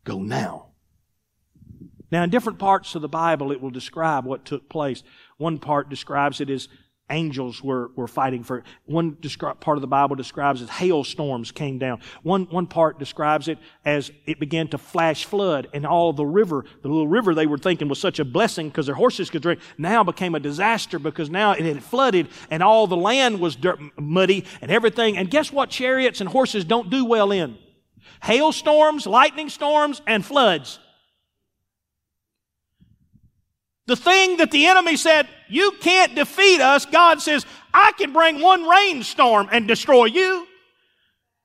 [0.04, 0.68] Go now.
[2.12, 5.02] Now, in different parts of the Bible, it will describe what took place.
[5.38, 6.68] One part describes it as
[7.10, 8.62] angels were, were fighting for.
[8.86, 12.00] One descri- part of the Bible describes it hailstorms came down.
[12.22, 16.64] One, one part describes it as it began to flash flood and all the river,
[16.82, 19.60] the little river they were thinking was such a blessing because their horses could drink,
[19.76, 23.78] now became a disaster because now it had flooded and all the land was dirt,
[23.98, 25.16] muddy and everything.
[25.16, 27.58] And guess what chariots and horses don't do well in?
[28.22, 30.80] Hailstorms, lightning storms, and floods.
[33.88, 38.38] The thing that the enemy said, you can't defeat us, God says, I can bring
[38.38, 40.46] one rainstorm and destroy you.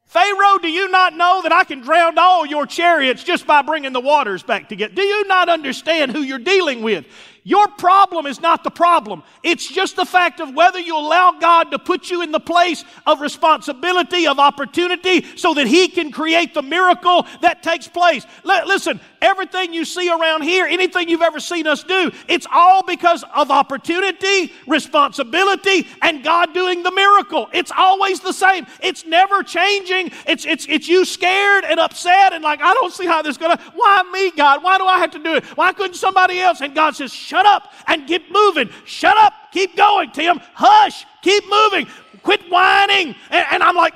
[0.07, 3.93] Pharaoh, do you not know that I can drown all your chariots just by bringing
[3.93, 4.93] the waters back together?
[4.93, 7.05] Do you not understand who you're dealing with?
[7.45, 9.21] Your problem is not the problem.
[9.43, 12.85] It's just the fact of whether you allow God to put you in the place
[13.05, 18.25] of responsibility, of opportunity, so that He can create the miracle that takes place.
[18.49, 22.81] L- listen, everything you see around here, anything you've ever seen us do, it's all
[22.81, 27.49] because of opportunity, responsibility, and God doing the miracle.
[27.53, 28.65] It's always the same.
[28.81, 30.11] It's never changing.
[30.27, 33.37] It's, it's, it's you scared and upset and like, I don't see how this is
[33.37, 34.63] gonna, why me, God?
[34.63, 35.43] Why do I have to do it?
[35.57, 36.61] Why couldn't somebody else?
[36.61, 38.69] And God says, Shut up and keep moving.
[38.86, 39.34] Shut up.
[39.51, 40.39] Keep going, Tim.
[40.53, 41.03] Hush.
[41.23, 41.88] Keep moving.
[42.21, 43.15] Quit whining.
[43.31, 43.95] And, and I'm like,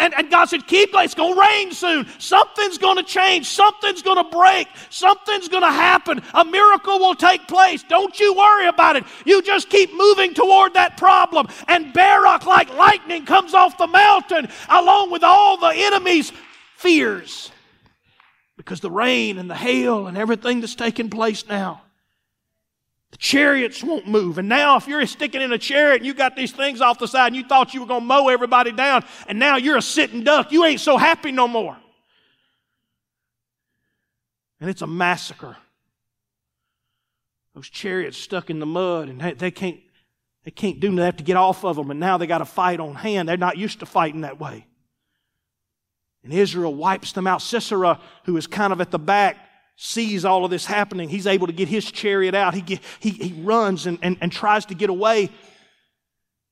[0.00, 1.04] and, and, God said, keep going.
[1.04, 2.08] It's going to rain soon.
[2.18, 3.46] Something's going to change.
[3.46, 4.66] Something's going to break.
[4.90, 6.20] Something's going to happen.
[6.34, 7.84] A miracle will take place.
[7.84, 9.04] Don't you worry about it.
[9.24, 11.46] You just keep moving toward that problem.
[11.68, 16.32] And Barak, like lightning, comes off the mountain along with all the enemy's
[16.78, 17.52] fears.
[18.56, 21.82] Because the rain and the hail and everything that's taking place now
[23.18, 24.38] chariots won't move.
[24.38, 27.08] And now, if you're sticking in a chariot and you got these things off the
[27.08, 29.82] side and you thought you were going to mow everybody down, and now you're a
[29.82, 31.76] sitting duck, you ain't so happy no more.
[34.60, 35.56] And it's a massacre.
[37.54, 39.80] Those chariots stuck in the mud and they, they can't
[40.44, 42.80] they can't do nothing to get off of them, and now they got to fight
[42.80, 43.28] on hand.
[43.28, 44.66] They're not used to fighting that way.
[46.24, 47.42] And Israel wipes them out.
[47.42, 49.36] Sisera, who is kind of at the back,
[49.80, 52.52] sees all of this happening, he's able to get his chariot out.
[52.52, 55.30] He, get, he, he runs and, and, and tries to get away.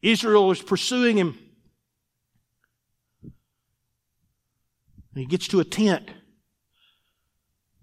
[0.01, 1.37] Israel is pursuing him.
[3.25, 3.33] And
[5.23, 6.09] he gets to a tent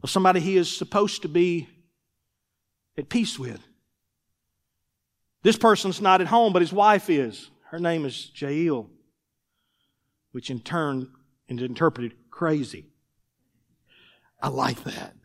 [0.01, 1.67] of somebody he is supposed to be
[2.97, 3.59] at peace with.
[5.41, 7.49] This person's not at home, but his wife is.
[7.69, 8.89] Her name is Jael,
[10.31, 11.11] which in turn
[11.49, 12.85] is interpreted crazy.
[14.41, 15.15] I like that.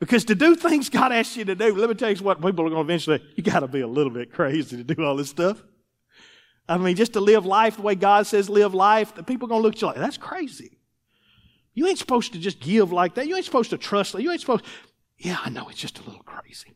[0.00, 2.66] Because to do things God asks you to do, let me tell you what people
[2.66, 5.14] are going to eventually, you got to be a little bit crazy to do all
[5.14, 5.62] this stuff.
[6.66, 9.50] I mean, just to live life the way God says live life, the people are
[9.50, 10.78] going to look at you like, that's crazy.
[11.74, 13.28] You ain't supposed to just give like that.
[13.28, 14.14] You ain't supposed to trust.
[14.14, 14.64] You ain't supposed,
[15.18, 16.74] yeah, I know it's just a little crazy.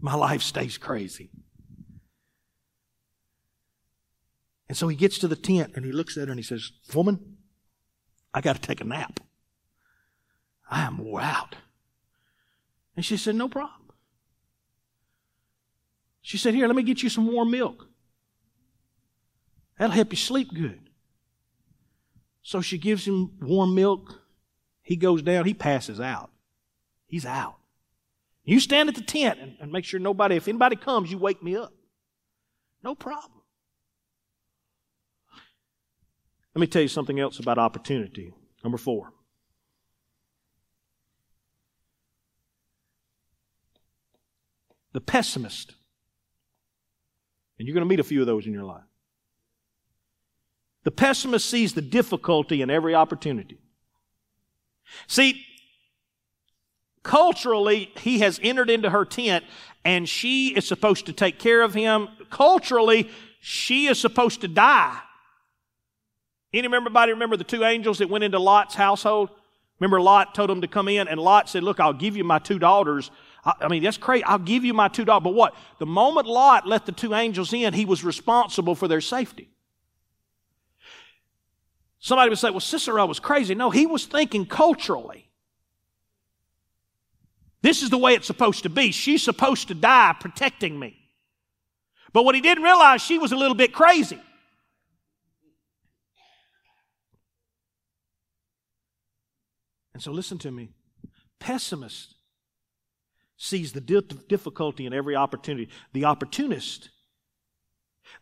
[0.00, 1.30] My life stays crazy.
[4.68, 6.70] And so he gets to the tent and he looks at her and he says,
[6.94, 7.36] Woman,
[8.32, 9.20] I got to take a nap.
[10.70, 11.56] I am wore out.
[12.96, 13.80] And she said, No problem.
[16.22, 17.88] She said, Here, let me get you some warm milk.
[19.78, 20.80] That'll help you sleep good.
[22.42, 24.20] So she gives him warm milk.
[24.82, 26.30] He goes down, he passes out.
[27.06, 27.56] He's out.
[28.44, 31.42] You stand at the tent and, and make sure nobody, if anybody comes, you wake
[31.42, 31.72] me up.
[32.82, 33.40] No problem.
[36.54, 38.34] Let me tell you something else about opportunity.
[38.62, 39.13] Number four.
[44.94, 45.74] The pessimist.
[47.58, 48.84] And you're going to meet a few of those in your life.
[50.84, 53.58] The pessimist sees the difficulty in every opportunity.
[55.06, 55.44] See,
[57.02, 59.44] culturally, he has entered into her tent
[59.84, 62.08] and she is supposed to take care of him.
[62.30, 64.98] Culturally, she is supposed to die.
[66.52, 69.30] Any everybody remember the two angels that went into Lot's household?
[69.80, 72.38] Remember Lot told them to come in and Lot said, look, I'll give you my
[72.38, 73.10] two daughters
[73.44, 74.24] I mean, that's crazy.
[74.24, 75.24] I'll give you my two dollars.
[75.24, 75.54] But what?
[75.78, 79.50] The moment Lot let the two angels in, he was responsible for their safety.
[81.98, 83.54] Somebody would say, well, Sisera was crazy.
[83.54, 85.28] No, he was thinking culturally.
[87.62, 88.92] This is the way it's supposed to be.
[88.92, 90.98] She's supposed to die protecting me.
[92.12, 94.20] But what he didn't realize, she was a little bit crazy.
[99.94, 100.70] And so listen to me.
[101.38, 102.13] Pessimists
[103.36, 105.70] sees the difficulty in every opportunity.
[105.92, 106.90] The opportunist,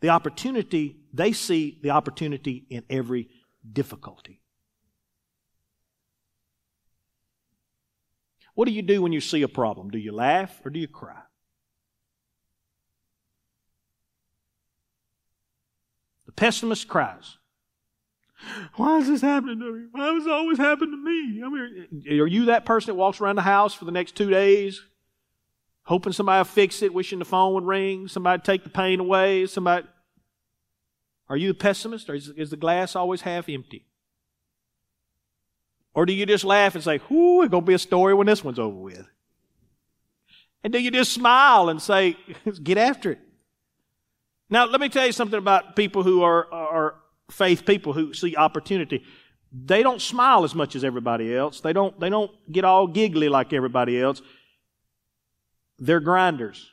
[0.00, 3.28] the opportunity, they see the opportunity in every
[3.70, 4.40] difficulty.
[8.54, 9.90] What do you do when you see a problem?
[9.90, 11.22] Do you laugh or do you cry?
[16.26, 17.38] The pessimist cries.
[18.74, 19.86] Why is this happening to me?
[19.92, 21.42] Why does it always happen to me?
[21.44, 24.28] I mean, are you that person that walks around the house for the next two
[24.28, 24.82] days
[25.84, 29.46] hoping somebody will fix it, wishing the phone would ring, somebody take the pain away,
[29.46, 29.86] somebody.
[31.28, 33.86] Are you a pessimist, or is, is the glass always half empty?
[35.94, 38.26] Or do you just laugh and say, whoo, it's going to be a story when
[38.26, 39.06] this one's over with?
[40.64, 42.16] And do you just smile and say,
[42.62, 43.18] get after it?
[44.48, 46.94] Now, let me tell you something about people who are, are
[47.30, 49.02] faith people who see opportunity,
[49.52, 51.60] they don't smile as much as everybody else.
[51.60, 54.22] They don't, they don't get all giggly like everybody else.
[55.82, 56.70] They're grinders.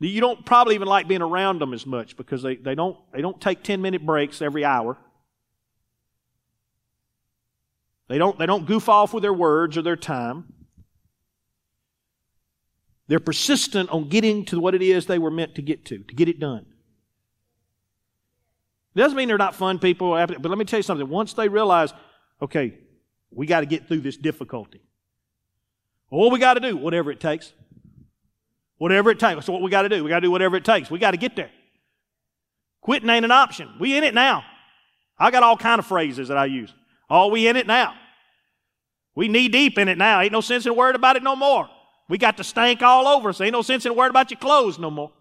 [0.00, 3.22] You don't probably even like being around them as much because they, they, don't, they
[3.22, 4.98] don't take 10 minute breaks every hour.
[8.08, 10.52] They don't, they don't goof off with their words or their time.
[13.06, 16.14] They're persistent on getting to what it is they were meant to get to, to
[16.14, 16.66] get it done.
[18.96, 21.08] It doesn't mean they're not fun people, but let me tell you something.
[21.08, 21.94] Once they realize,
[22.42, 22.74] okay,
[23.30, 24.80] we got to get through this difficulty.
[26.12, 26.76] Well, what we got to do?
[26.76, 27.54] Whatever it takes.
[28.76, 29.36] Whatever it takes.
[29.36, 30.04] That's what we got to do.
[30.04, 30.90] We got to do whatever it takes.
[30.90, 31.50] We got to get there.
[32.82, 33.70] Quitting ain't an option.
[33.80, 34.44] We in it now.
[35.18, 36.70] I got all kind of phrases that I use.
[37.08, 37.94] Oh, we in it now.
[39.14, 40.20] We knee deep in it now.
[40.20, 41.70] Ain't no sense in worrying about it no more.
[42.10, 43.40] We got the stank all over us.
[43.40, 45.12] Ain't no sense in worrying about your clothes no more.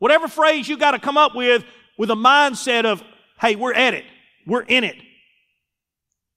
[0.00, 1.62] Whatever phrase you got to come up with
[1.96, 3.00] with a mindset of,
[3.40, 4.06] hey, we're at it.
[4.44, 4.96] We're in it.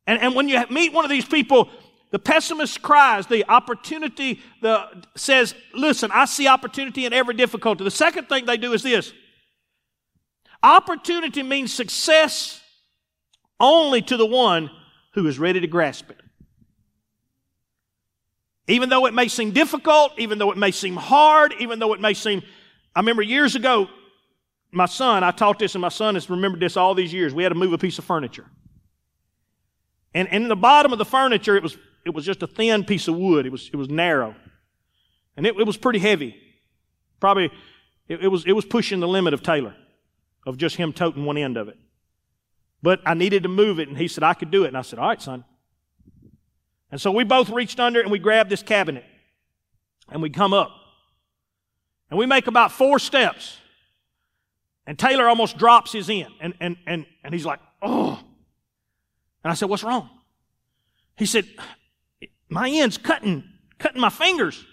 [0.06, 1.70] And, and when you meet one of these people,
[2.12, 4.86] the pessimist cries, the opportunity the,
[5.16, 7.84] says, listen, I see opportunity in every difficulty.
[7.84, 9.14] The second thing they do is this.
[10.62, 12.62] Opportunity means success
[13.60, 14.70] only to the one
[15.14, 16.20] who is ready to grasp it.
[18.68, 22.02] Even though it may seem difficult, even though it may seem hard, even though it
[22.02, 22.42] may seem,
[22.96, 23.88] I remember years ago,
[24.72, 27.34] my son, I taught this and my son has remembered this all these years.
[27.34, 28.46] We had to move a piece of furniture.
[30.14, 32.84] And, and in the bottom of the furniture, it was, it was just a thin
[32.84, 33.46] piece of wood.
[33.46, 34.36] It was, it was narrow.
[35.38, 36.36] And it, it was pretty heavy.
[37.20, 37.52] Probably,
[38.08, 39.76] it, it, was, it was pushing the limit of Taylor,
[40.46, 41.78] of just him toting one end of it.
[42.82, 44.70] But I needed to move it, and he said, I could do it.
[44.70, 45.46] And I said, All right, son.
[46.92, 49.06] And so we both reached under and we grabbed this cabinet.
[50.10, 50.72] And we come up.
[52.10, 53.58] And we make about four steps.
[54.86, 56.34] And Taylor almost drops his end.
[56.42, 58.20] And, and, and, and he's like, oh.
[59.44, 60.10] And I said, what's wrong?
[61.16, 61.46] He said,
[62.52, 63.46] my end's cutting,
[63.80, 64.64] cutting my fingers.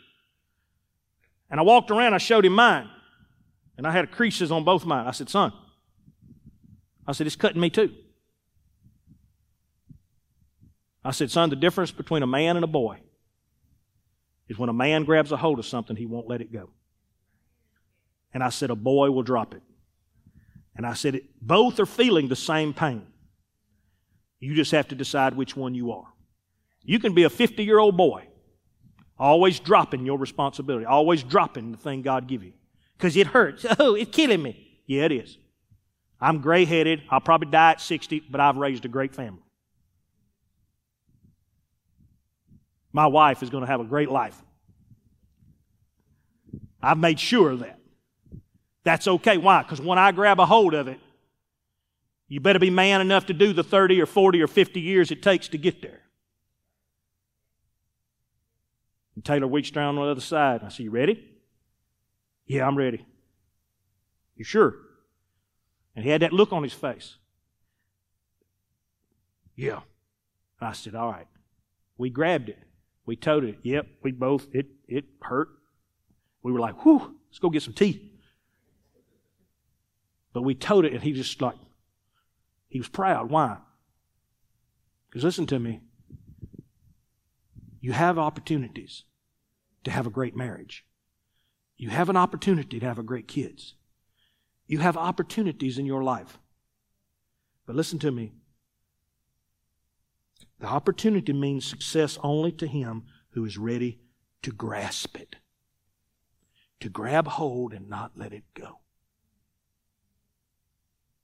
[1.48, 2.90] And I walked around, I showed him mine.
[3.78, 5.06] And I had creases on both mine.
[5.06, 5.52] I said, son,
[7.06, 7.94] I said, it's cutting me too.
[11.04, 12.98] I said, son, the difference between a man and a boy
[14.48, 16.70] is when a man grabs a hold of something, he won't let it go.
[18.34, 19.62] And I said, a boy will drop it.
[20.76, 23.06] And I said, both are feeling the same pain.
[24.40, 26.12] You just have to decide which one you are.
[26.88, 28.26] You can be a 50 year old boy,
[29.18, 32.54] always dropping your responsibility, always dropping the thing God give you.
[32.96, 33.66] Because it hurts.
[33.78, 34.80] Oh, it's killing me.
[34.86, 35.36] Yeah, it is.
[36.18, 37.02] I'm gray headed.
[37.10, 39.42] I'll probably die at 60, but I've raised a great family.
[42.90, 44.42] My wife is going to have a great life.
[46.82, 47.78] I've made sure of that.
[48.84, 49.36] That's okay.
[49.36, 49.62] Why?
[49.62, 50.98] Because when I grab a hold of it,
[52.28, 55.22] you better be man enough to do the 30 or 40 or 50 years it
[55.22, 56.00] takes to get there.
[59.18, 60.60] And Taylor reached around on the other side.
[60.62, 61.28] I said, You ready?
[62.46, 63.04] Yeah, I'm ready.
[64.36, 64.76] You sure?
[65.96, 67.16] And he had that look on his face.
[69.56, 69.80] Yeah.
[70.60, 71.26] I said, All right.
[71.96, 72.60] We grabbed it.
[73.06, 73.58] We towed it.
[73.64, 75.48] Yep, we both, it, it hurt.
[76.44, 78.12] We were like, whew, let's go get some tea.
[80.32, 81.56] But we towed it and he just like,
[82.68, 83.30] he was proud.
[83.30, 83.56] Why?
[85.10, 85.80] Because listen to me.
[87.80, 89.04] You have opportunities
[89.84, 90.84] to have a great marriage.
[91.76, 93.74] You have an opportunity to have a great kids.
[94.66, 96.38] You have opportunities in your life.
[97.66, 98.32] But listen to me.
[100.60, 104.00] The opportunity means success only to him who is ready
[104.42, 105.36] to grasp it,
[106.80, 108.80] to grab hold and not let it go.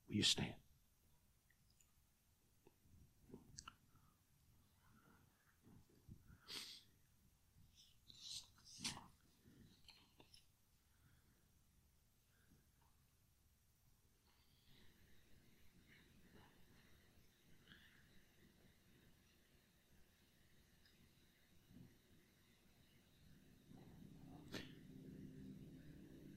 [0.09, 0.55] Will you stand?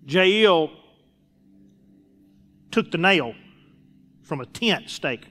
[0.08, 0.72] Jael
[2.72, 3.36] took the nail
[4.24, 5.26] from a tent stake,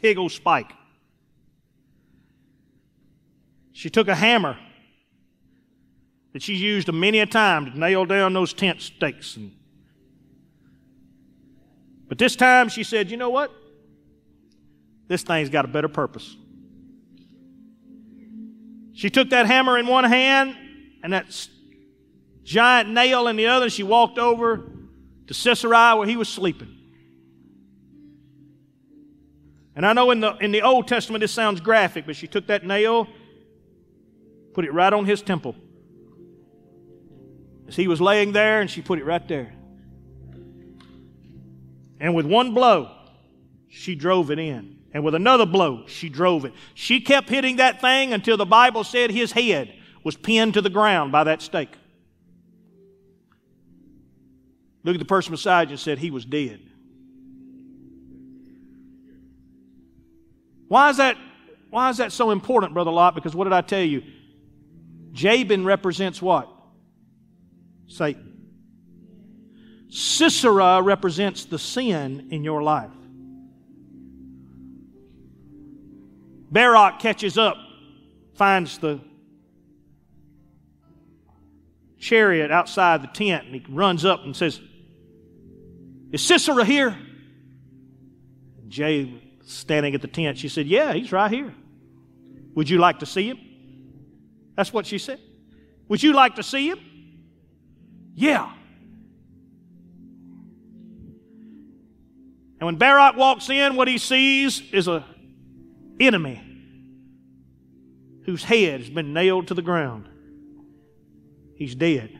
[0.00, 0.72] big old spike.
[3.72, 4.56] She took a hammer
[6.32, 9.36] that she's used many a time to nail down those tent stakes.
[9.36, 9.52] And,
[12.08, 13.52] but this time she said, you know what?
[15.08, 16.36] This thing's got a better purpose.
[18.94, 20.56] She took that hammer in one hand
[21.02, 21.26] and that
[22.46, 23.64] giant nail in the other.
[23.64, 24.70] And she walked over
[25.26, 26.72] to Sisera where he was sleeping.
[29.74, 32.46] And I know in the, in the Old Testament this sounds graphic, but she took
[32.46, 33.06] that nail,
[34.54, 35.54] put it right on his temple.
[37.68, 39.52] As he was laying there, and she put it right there.
[42.00, 42.90] And with one blow,
[43.68, 44.78] she drove it in.
[44.94, 46.54] And with another blow, she drove it.
[46.72, 50.70] She kept hitting that thing until the Bible said his head was pinned to the
[50.70, 51.76] ground by that stake.
[54.86, 56.60] Look at the person beside you and said he was dead.
[60.68, 61.16] Why is that,
[61.70, 63.16] why is that so important, Brother Lott?
[63.16, 64.04] Because what did I tell you?
[65.10, 66.48] Jabin represents what?
[67.88, 68.46] Satan.
[69.88, 72.90] Sisera represents the sin in your life.
[76.52, 77.56] Barak catches up,
[78.34, 79.00] finds the
[81.98, 84.60] chariot outside the tent, and he runs up and says,
[86.12, 86.96] Is Sisera here?
[88.68, 90.38] Jay standing at the tent.
[90.38, 91.54] She said, Yeah, he's right here.
[92.54, 93.38] Would you like to see him?
[94.56, 95.20] That's what she said.
[95.88, 96.78] Would you like to see him?
[98.14, 98.50] Yeah.
[102.58, 105.04] And when Barak walks in, what he sees is a
[106.00, 106.42] enemy
[108.24, 110.08] whose head has been nailed to the ground.
[111.54, 112.15] He's dead.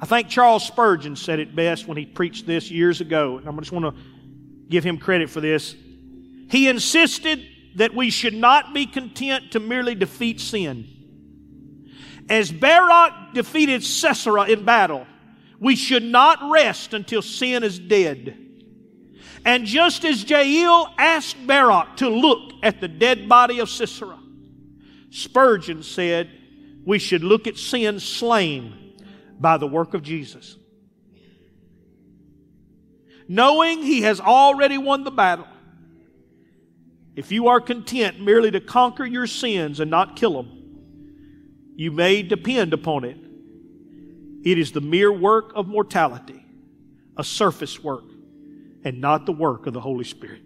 [0.00, 3.52] I think Charles Spurgeon said it best when he preached this years ago, and I
[3.56, 4.02] just want to
[4.68, 5.74] give him credit for this.
[6.48, 7.46] He insisted
[7.76, 10.88] that we should not be content to merely defeat sin.
[12.30, 15.06] As Barak defeated Sisera in battle,
[15.58, 18.38] we should not rest until sin is dead.
[19.44, 24.18] And just as Jael asked Barak to look at the dead body of Sisera,
[25.10, 26.30] Spurgeon said
[26.86, 28.79] we should look at sin slain
[29.40, 30.56] by the work of Jesus
[33.30, 35.46] knowing he has already won the battle.
[37.14, 42.24] If you are content merely to conquer your sins and not kill them, you may
[42.24, 43.16] depend upon it.
[44.44, 46.44] It is the mere work of mortality,
[47.16, 48.02] a surface work,
[48.82, 50.42] and not the work of the Holy Spirit.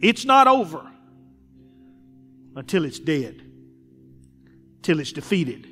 [0.00, 0.90] It's not over
[2.56, 3.40] until it's dead,
[4.82, 5.68] till it's defeated,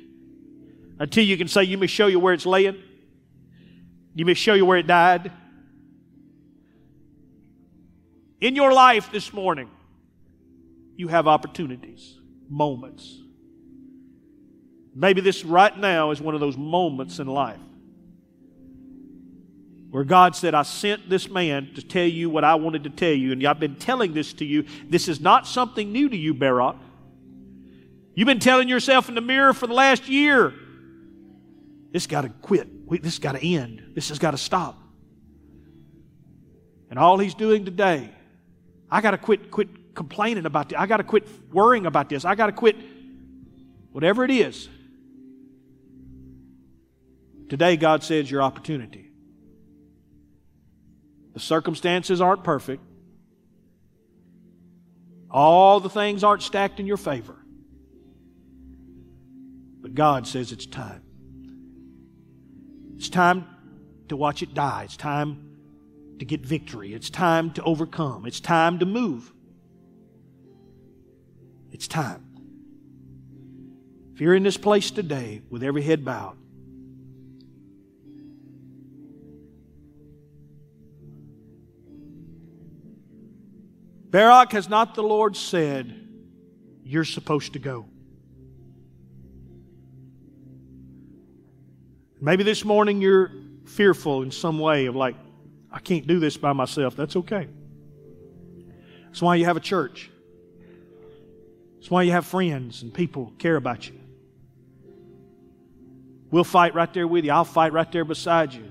[1.01, 2.77] until you can say, You may show you where it's laying.
[4.13, 5.31] You may show you where it died.
[8.39, 9.69] In your life this morning,
[10.95, 13.17] you have opportunities, moments.
[14.93, 17.59] Maybe this right now is one of those moments in life
[19.89, 23.11] where God said, I sent this man to tell you what I wanted to tell
[23.11, 24.65] you, and I've been telling this to you.
[24.87, 26.75] This is not something new to you, Barak.
[28.13, 30.53] You've been telling yourself in the mirror for the last year.
[31.91, 32.67] This got to quit.
[32.85, 33.91] We, this got to end.
[33.93, 34.81] This has got to stop.
[36.89, 38.09] And all he's doing today,
[38.89, 40.77] I got to quit, quit complaining about this.
[40.77, 42.25] I got to quit worrying about this.
[42.25, 42.75] I got to quit
[43.91, 44.69] whatever it is.
[47.49, 49.09] Today, God says your opportunity.
[51.33, 52.83] The circumstances aren't perfect.
[55.29, 57.35] All the things aren't stacked in your favor.
[59.81, 61.00] But God says it's time.
[63.01, 63.47] It's time
[64.09, 64.83] to watch it die.
[64.83, 65.57] It's time
[66.19, 66.93] to get victory.
[66.93, 68.27] It's time to overcome.
[68.27, 69.33] It's time to move.
[71.71, 72.23] It's time.
[74.13, 76.37] If you're in this place today with every head bowed,
[84.11, 86.07] Barak has not the Lord said,
[86.83, 87.87] You're supposed to go.
[92.23, 93.31] Maybe this morning you're
[93.65, 95.15] fearful in some way of like,
[95.71, 96.95] I can't do this by myself.
[96.95, 97.47] That's okay.
[99.05, 100.11] That's why you have a church.
[101.75, 103.95] That's why you have friends and people care about you.
[106.29, 107.31] We'll fight right there with you.
[107.31, 108.65] I'll fight right there beside you.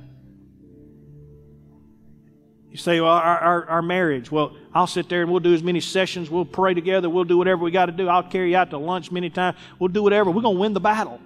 [2.70, 4.30] You say, well, our, our, our, marriage.
[4.30, 6.30] Well, I'll sit there and we'll do as many sessions.
[6.30, 7.10] We'll pray together.
[7.10, 8.08] We'll do whatever we got to do.
[8.08, 9.58] I'll carry you out to lunch many times.
[9.80, 10.30] We'll do whatever.
[10.30, 11.20] We're going to win the battle.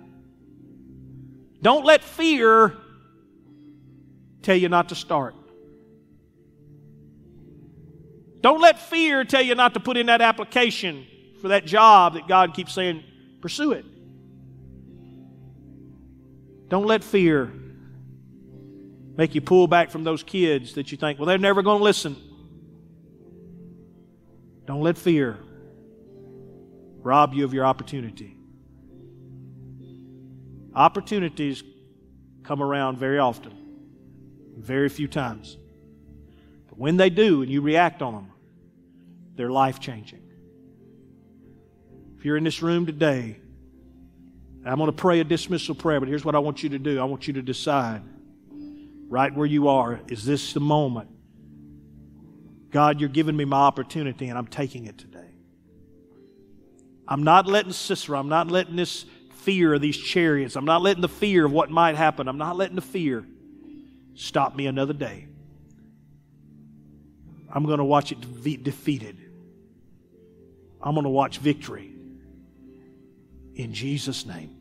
[1.64, 2.76] Don't let fear
[4.42, 5.34] tell you not to start.
[8.42, 11.06] Don't let fear tell you not to put in that application
[11.40, 13.02] for that job that God keeps saying,
[13.40, 13.86] pursue it.
[16.68, 17.50] Don't let fear
[19.16, 21.84] make you pull back from those kids that you think, well, they're never going to
[21.84, 22.14] listen.
[24.66, 25.38] Don't let fear
[26.98, 28.33] rob you of your opportunity.
[30.74, 31.62] Opportunities
[32.42, 33.52] come around very often,
[34.56, 35.56] very few times.
[36.68, 38.32] But when they do and you react on them,
[39.36, 40.22] they're life changing.
[42.16, 43.38] If you're in this room today,
[44.64, 46.98] I'm going to pray a dismissal prayer, but here's what I want you to do
[46.98, 48.02] I want you to decide
[49.08, 51.10] right where you are is this the moment?
[52.70, 55.20] God, you're giving me my opportunity and I'm taking it today.
[57.06, 59.04] I'm not letting Sisera, I'm not letting this
[59.44, 62.56] fear of these chariots, I'm not letting the fear of what might happen, I'm not
[62.56, 63.24] letting the fear
[64.14, 65.26] stop me another day.
[67.52, 69.16] I'm going to watch it be defeated.
[70.82, 71.92] I'm going to watch victory.
[73.54, 74.56] In Jesus' name.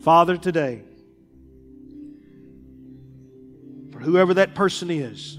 [0.00, 0.82] Father, today,
[3.90, 5.38] for whoever that person is,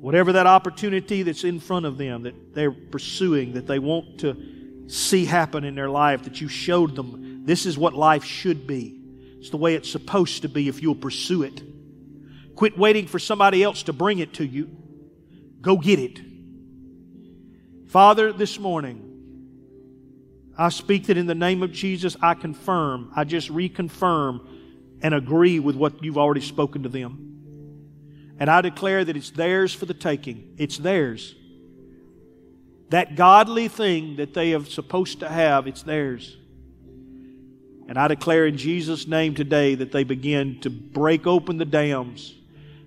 [0.00, 4.53] whatever that opportunity that's in front of them that they're pursuing, that they want to
[4.86, 9.00] see happen in their life, that you showed them this is what life should be.
[9.38, 11.62] It's the way it's supposed to be if you'll pursue it.
[12.54, 14.70] Quit waiting for somebody else to bring it to you.
[15.60, 16.20] Go get it.
[17.88, 19.10] Father, this morning,
[20.56, 24.46] I speak that in the name of Jesus, I confirm, I just reconfirm
[25.02, 27.20] and agree with what you've already spoken to them.
[28.38, 30.54] And I declare that it's theirs for the taking.
[30.58, 31.34] It's theirs.
[32.94, 36.36] That godly thing that they are supposed to have, it's theirs.
[37.88, 42.34] And I declare in Jesus' name today that they begin to break open the dams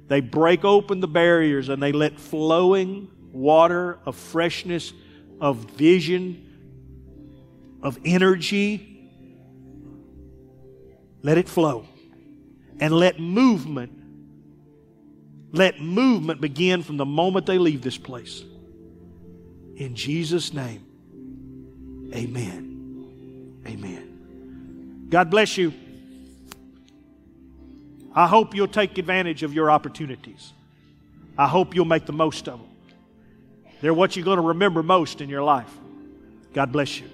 [0.08, 4.94] they break open the barriers and they let flowing water of freshness,
[5.42, 6.44] of vision,
[7.84, 9.12] of energy,
[11.22, 11.86] let it flow.
[12.80, 13.92] And let movement,
[15.52, 18.44] let movement begin from the moment they leave this place.
[19.78, 20.84] In Jesus' name,
[22.14, 23.62] amen.
[23.68, 25.06] Amen.
[25.10, 25.72] God bless you.
[28.16, 30.52] I hope you'll take advantage of your opportunities.
[31.38, 32.68] I hope you'll make the most of them.
[33.80, 35.72] They're what you're going to remember most in your life.
[36.54, 37.08] God bless you.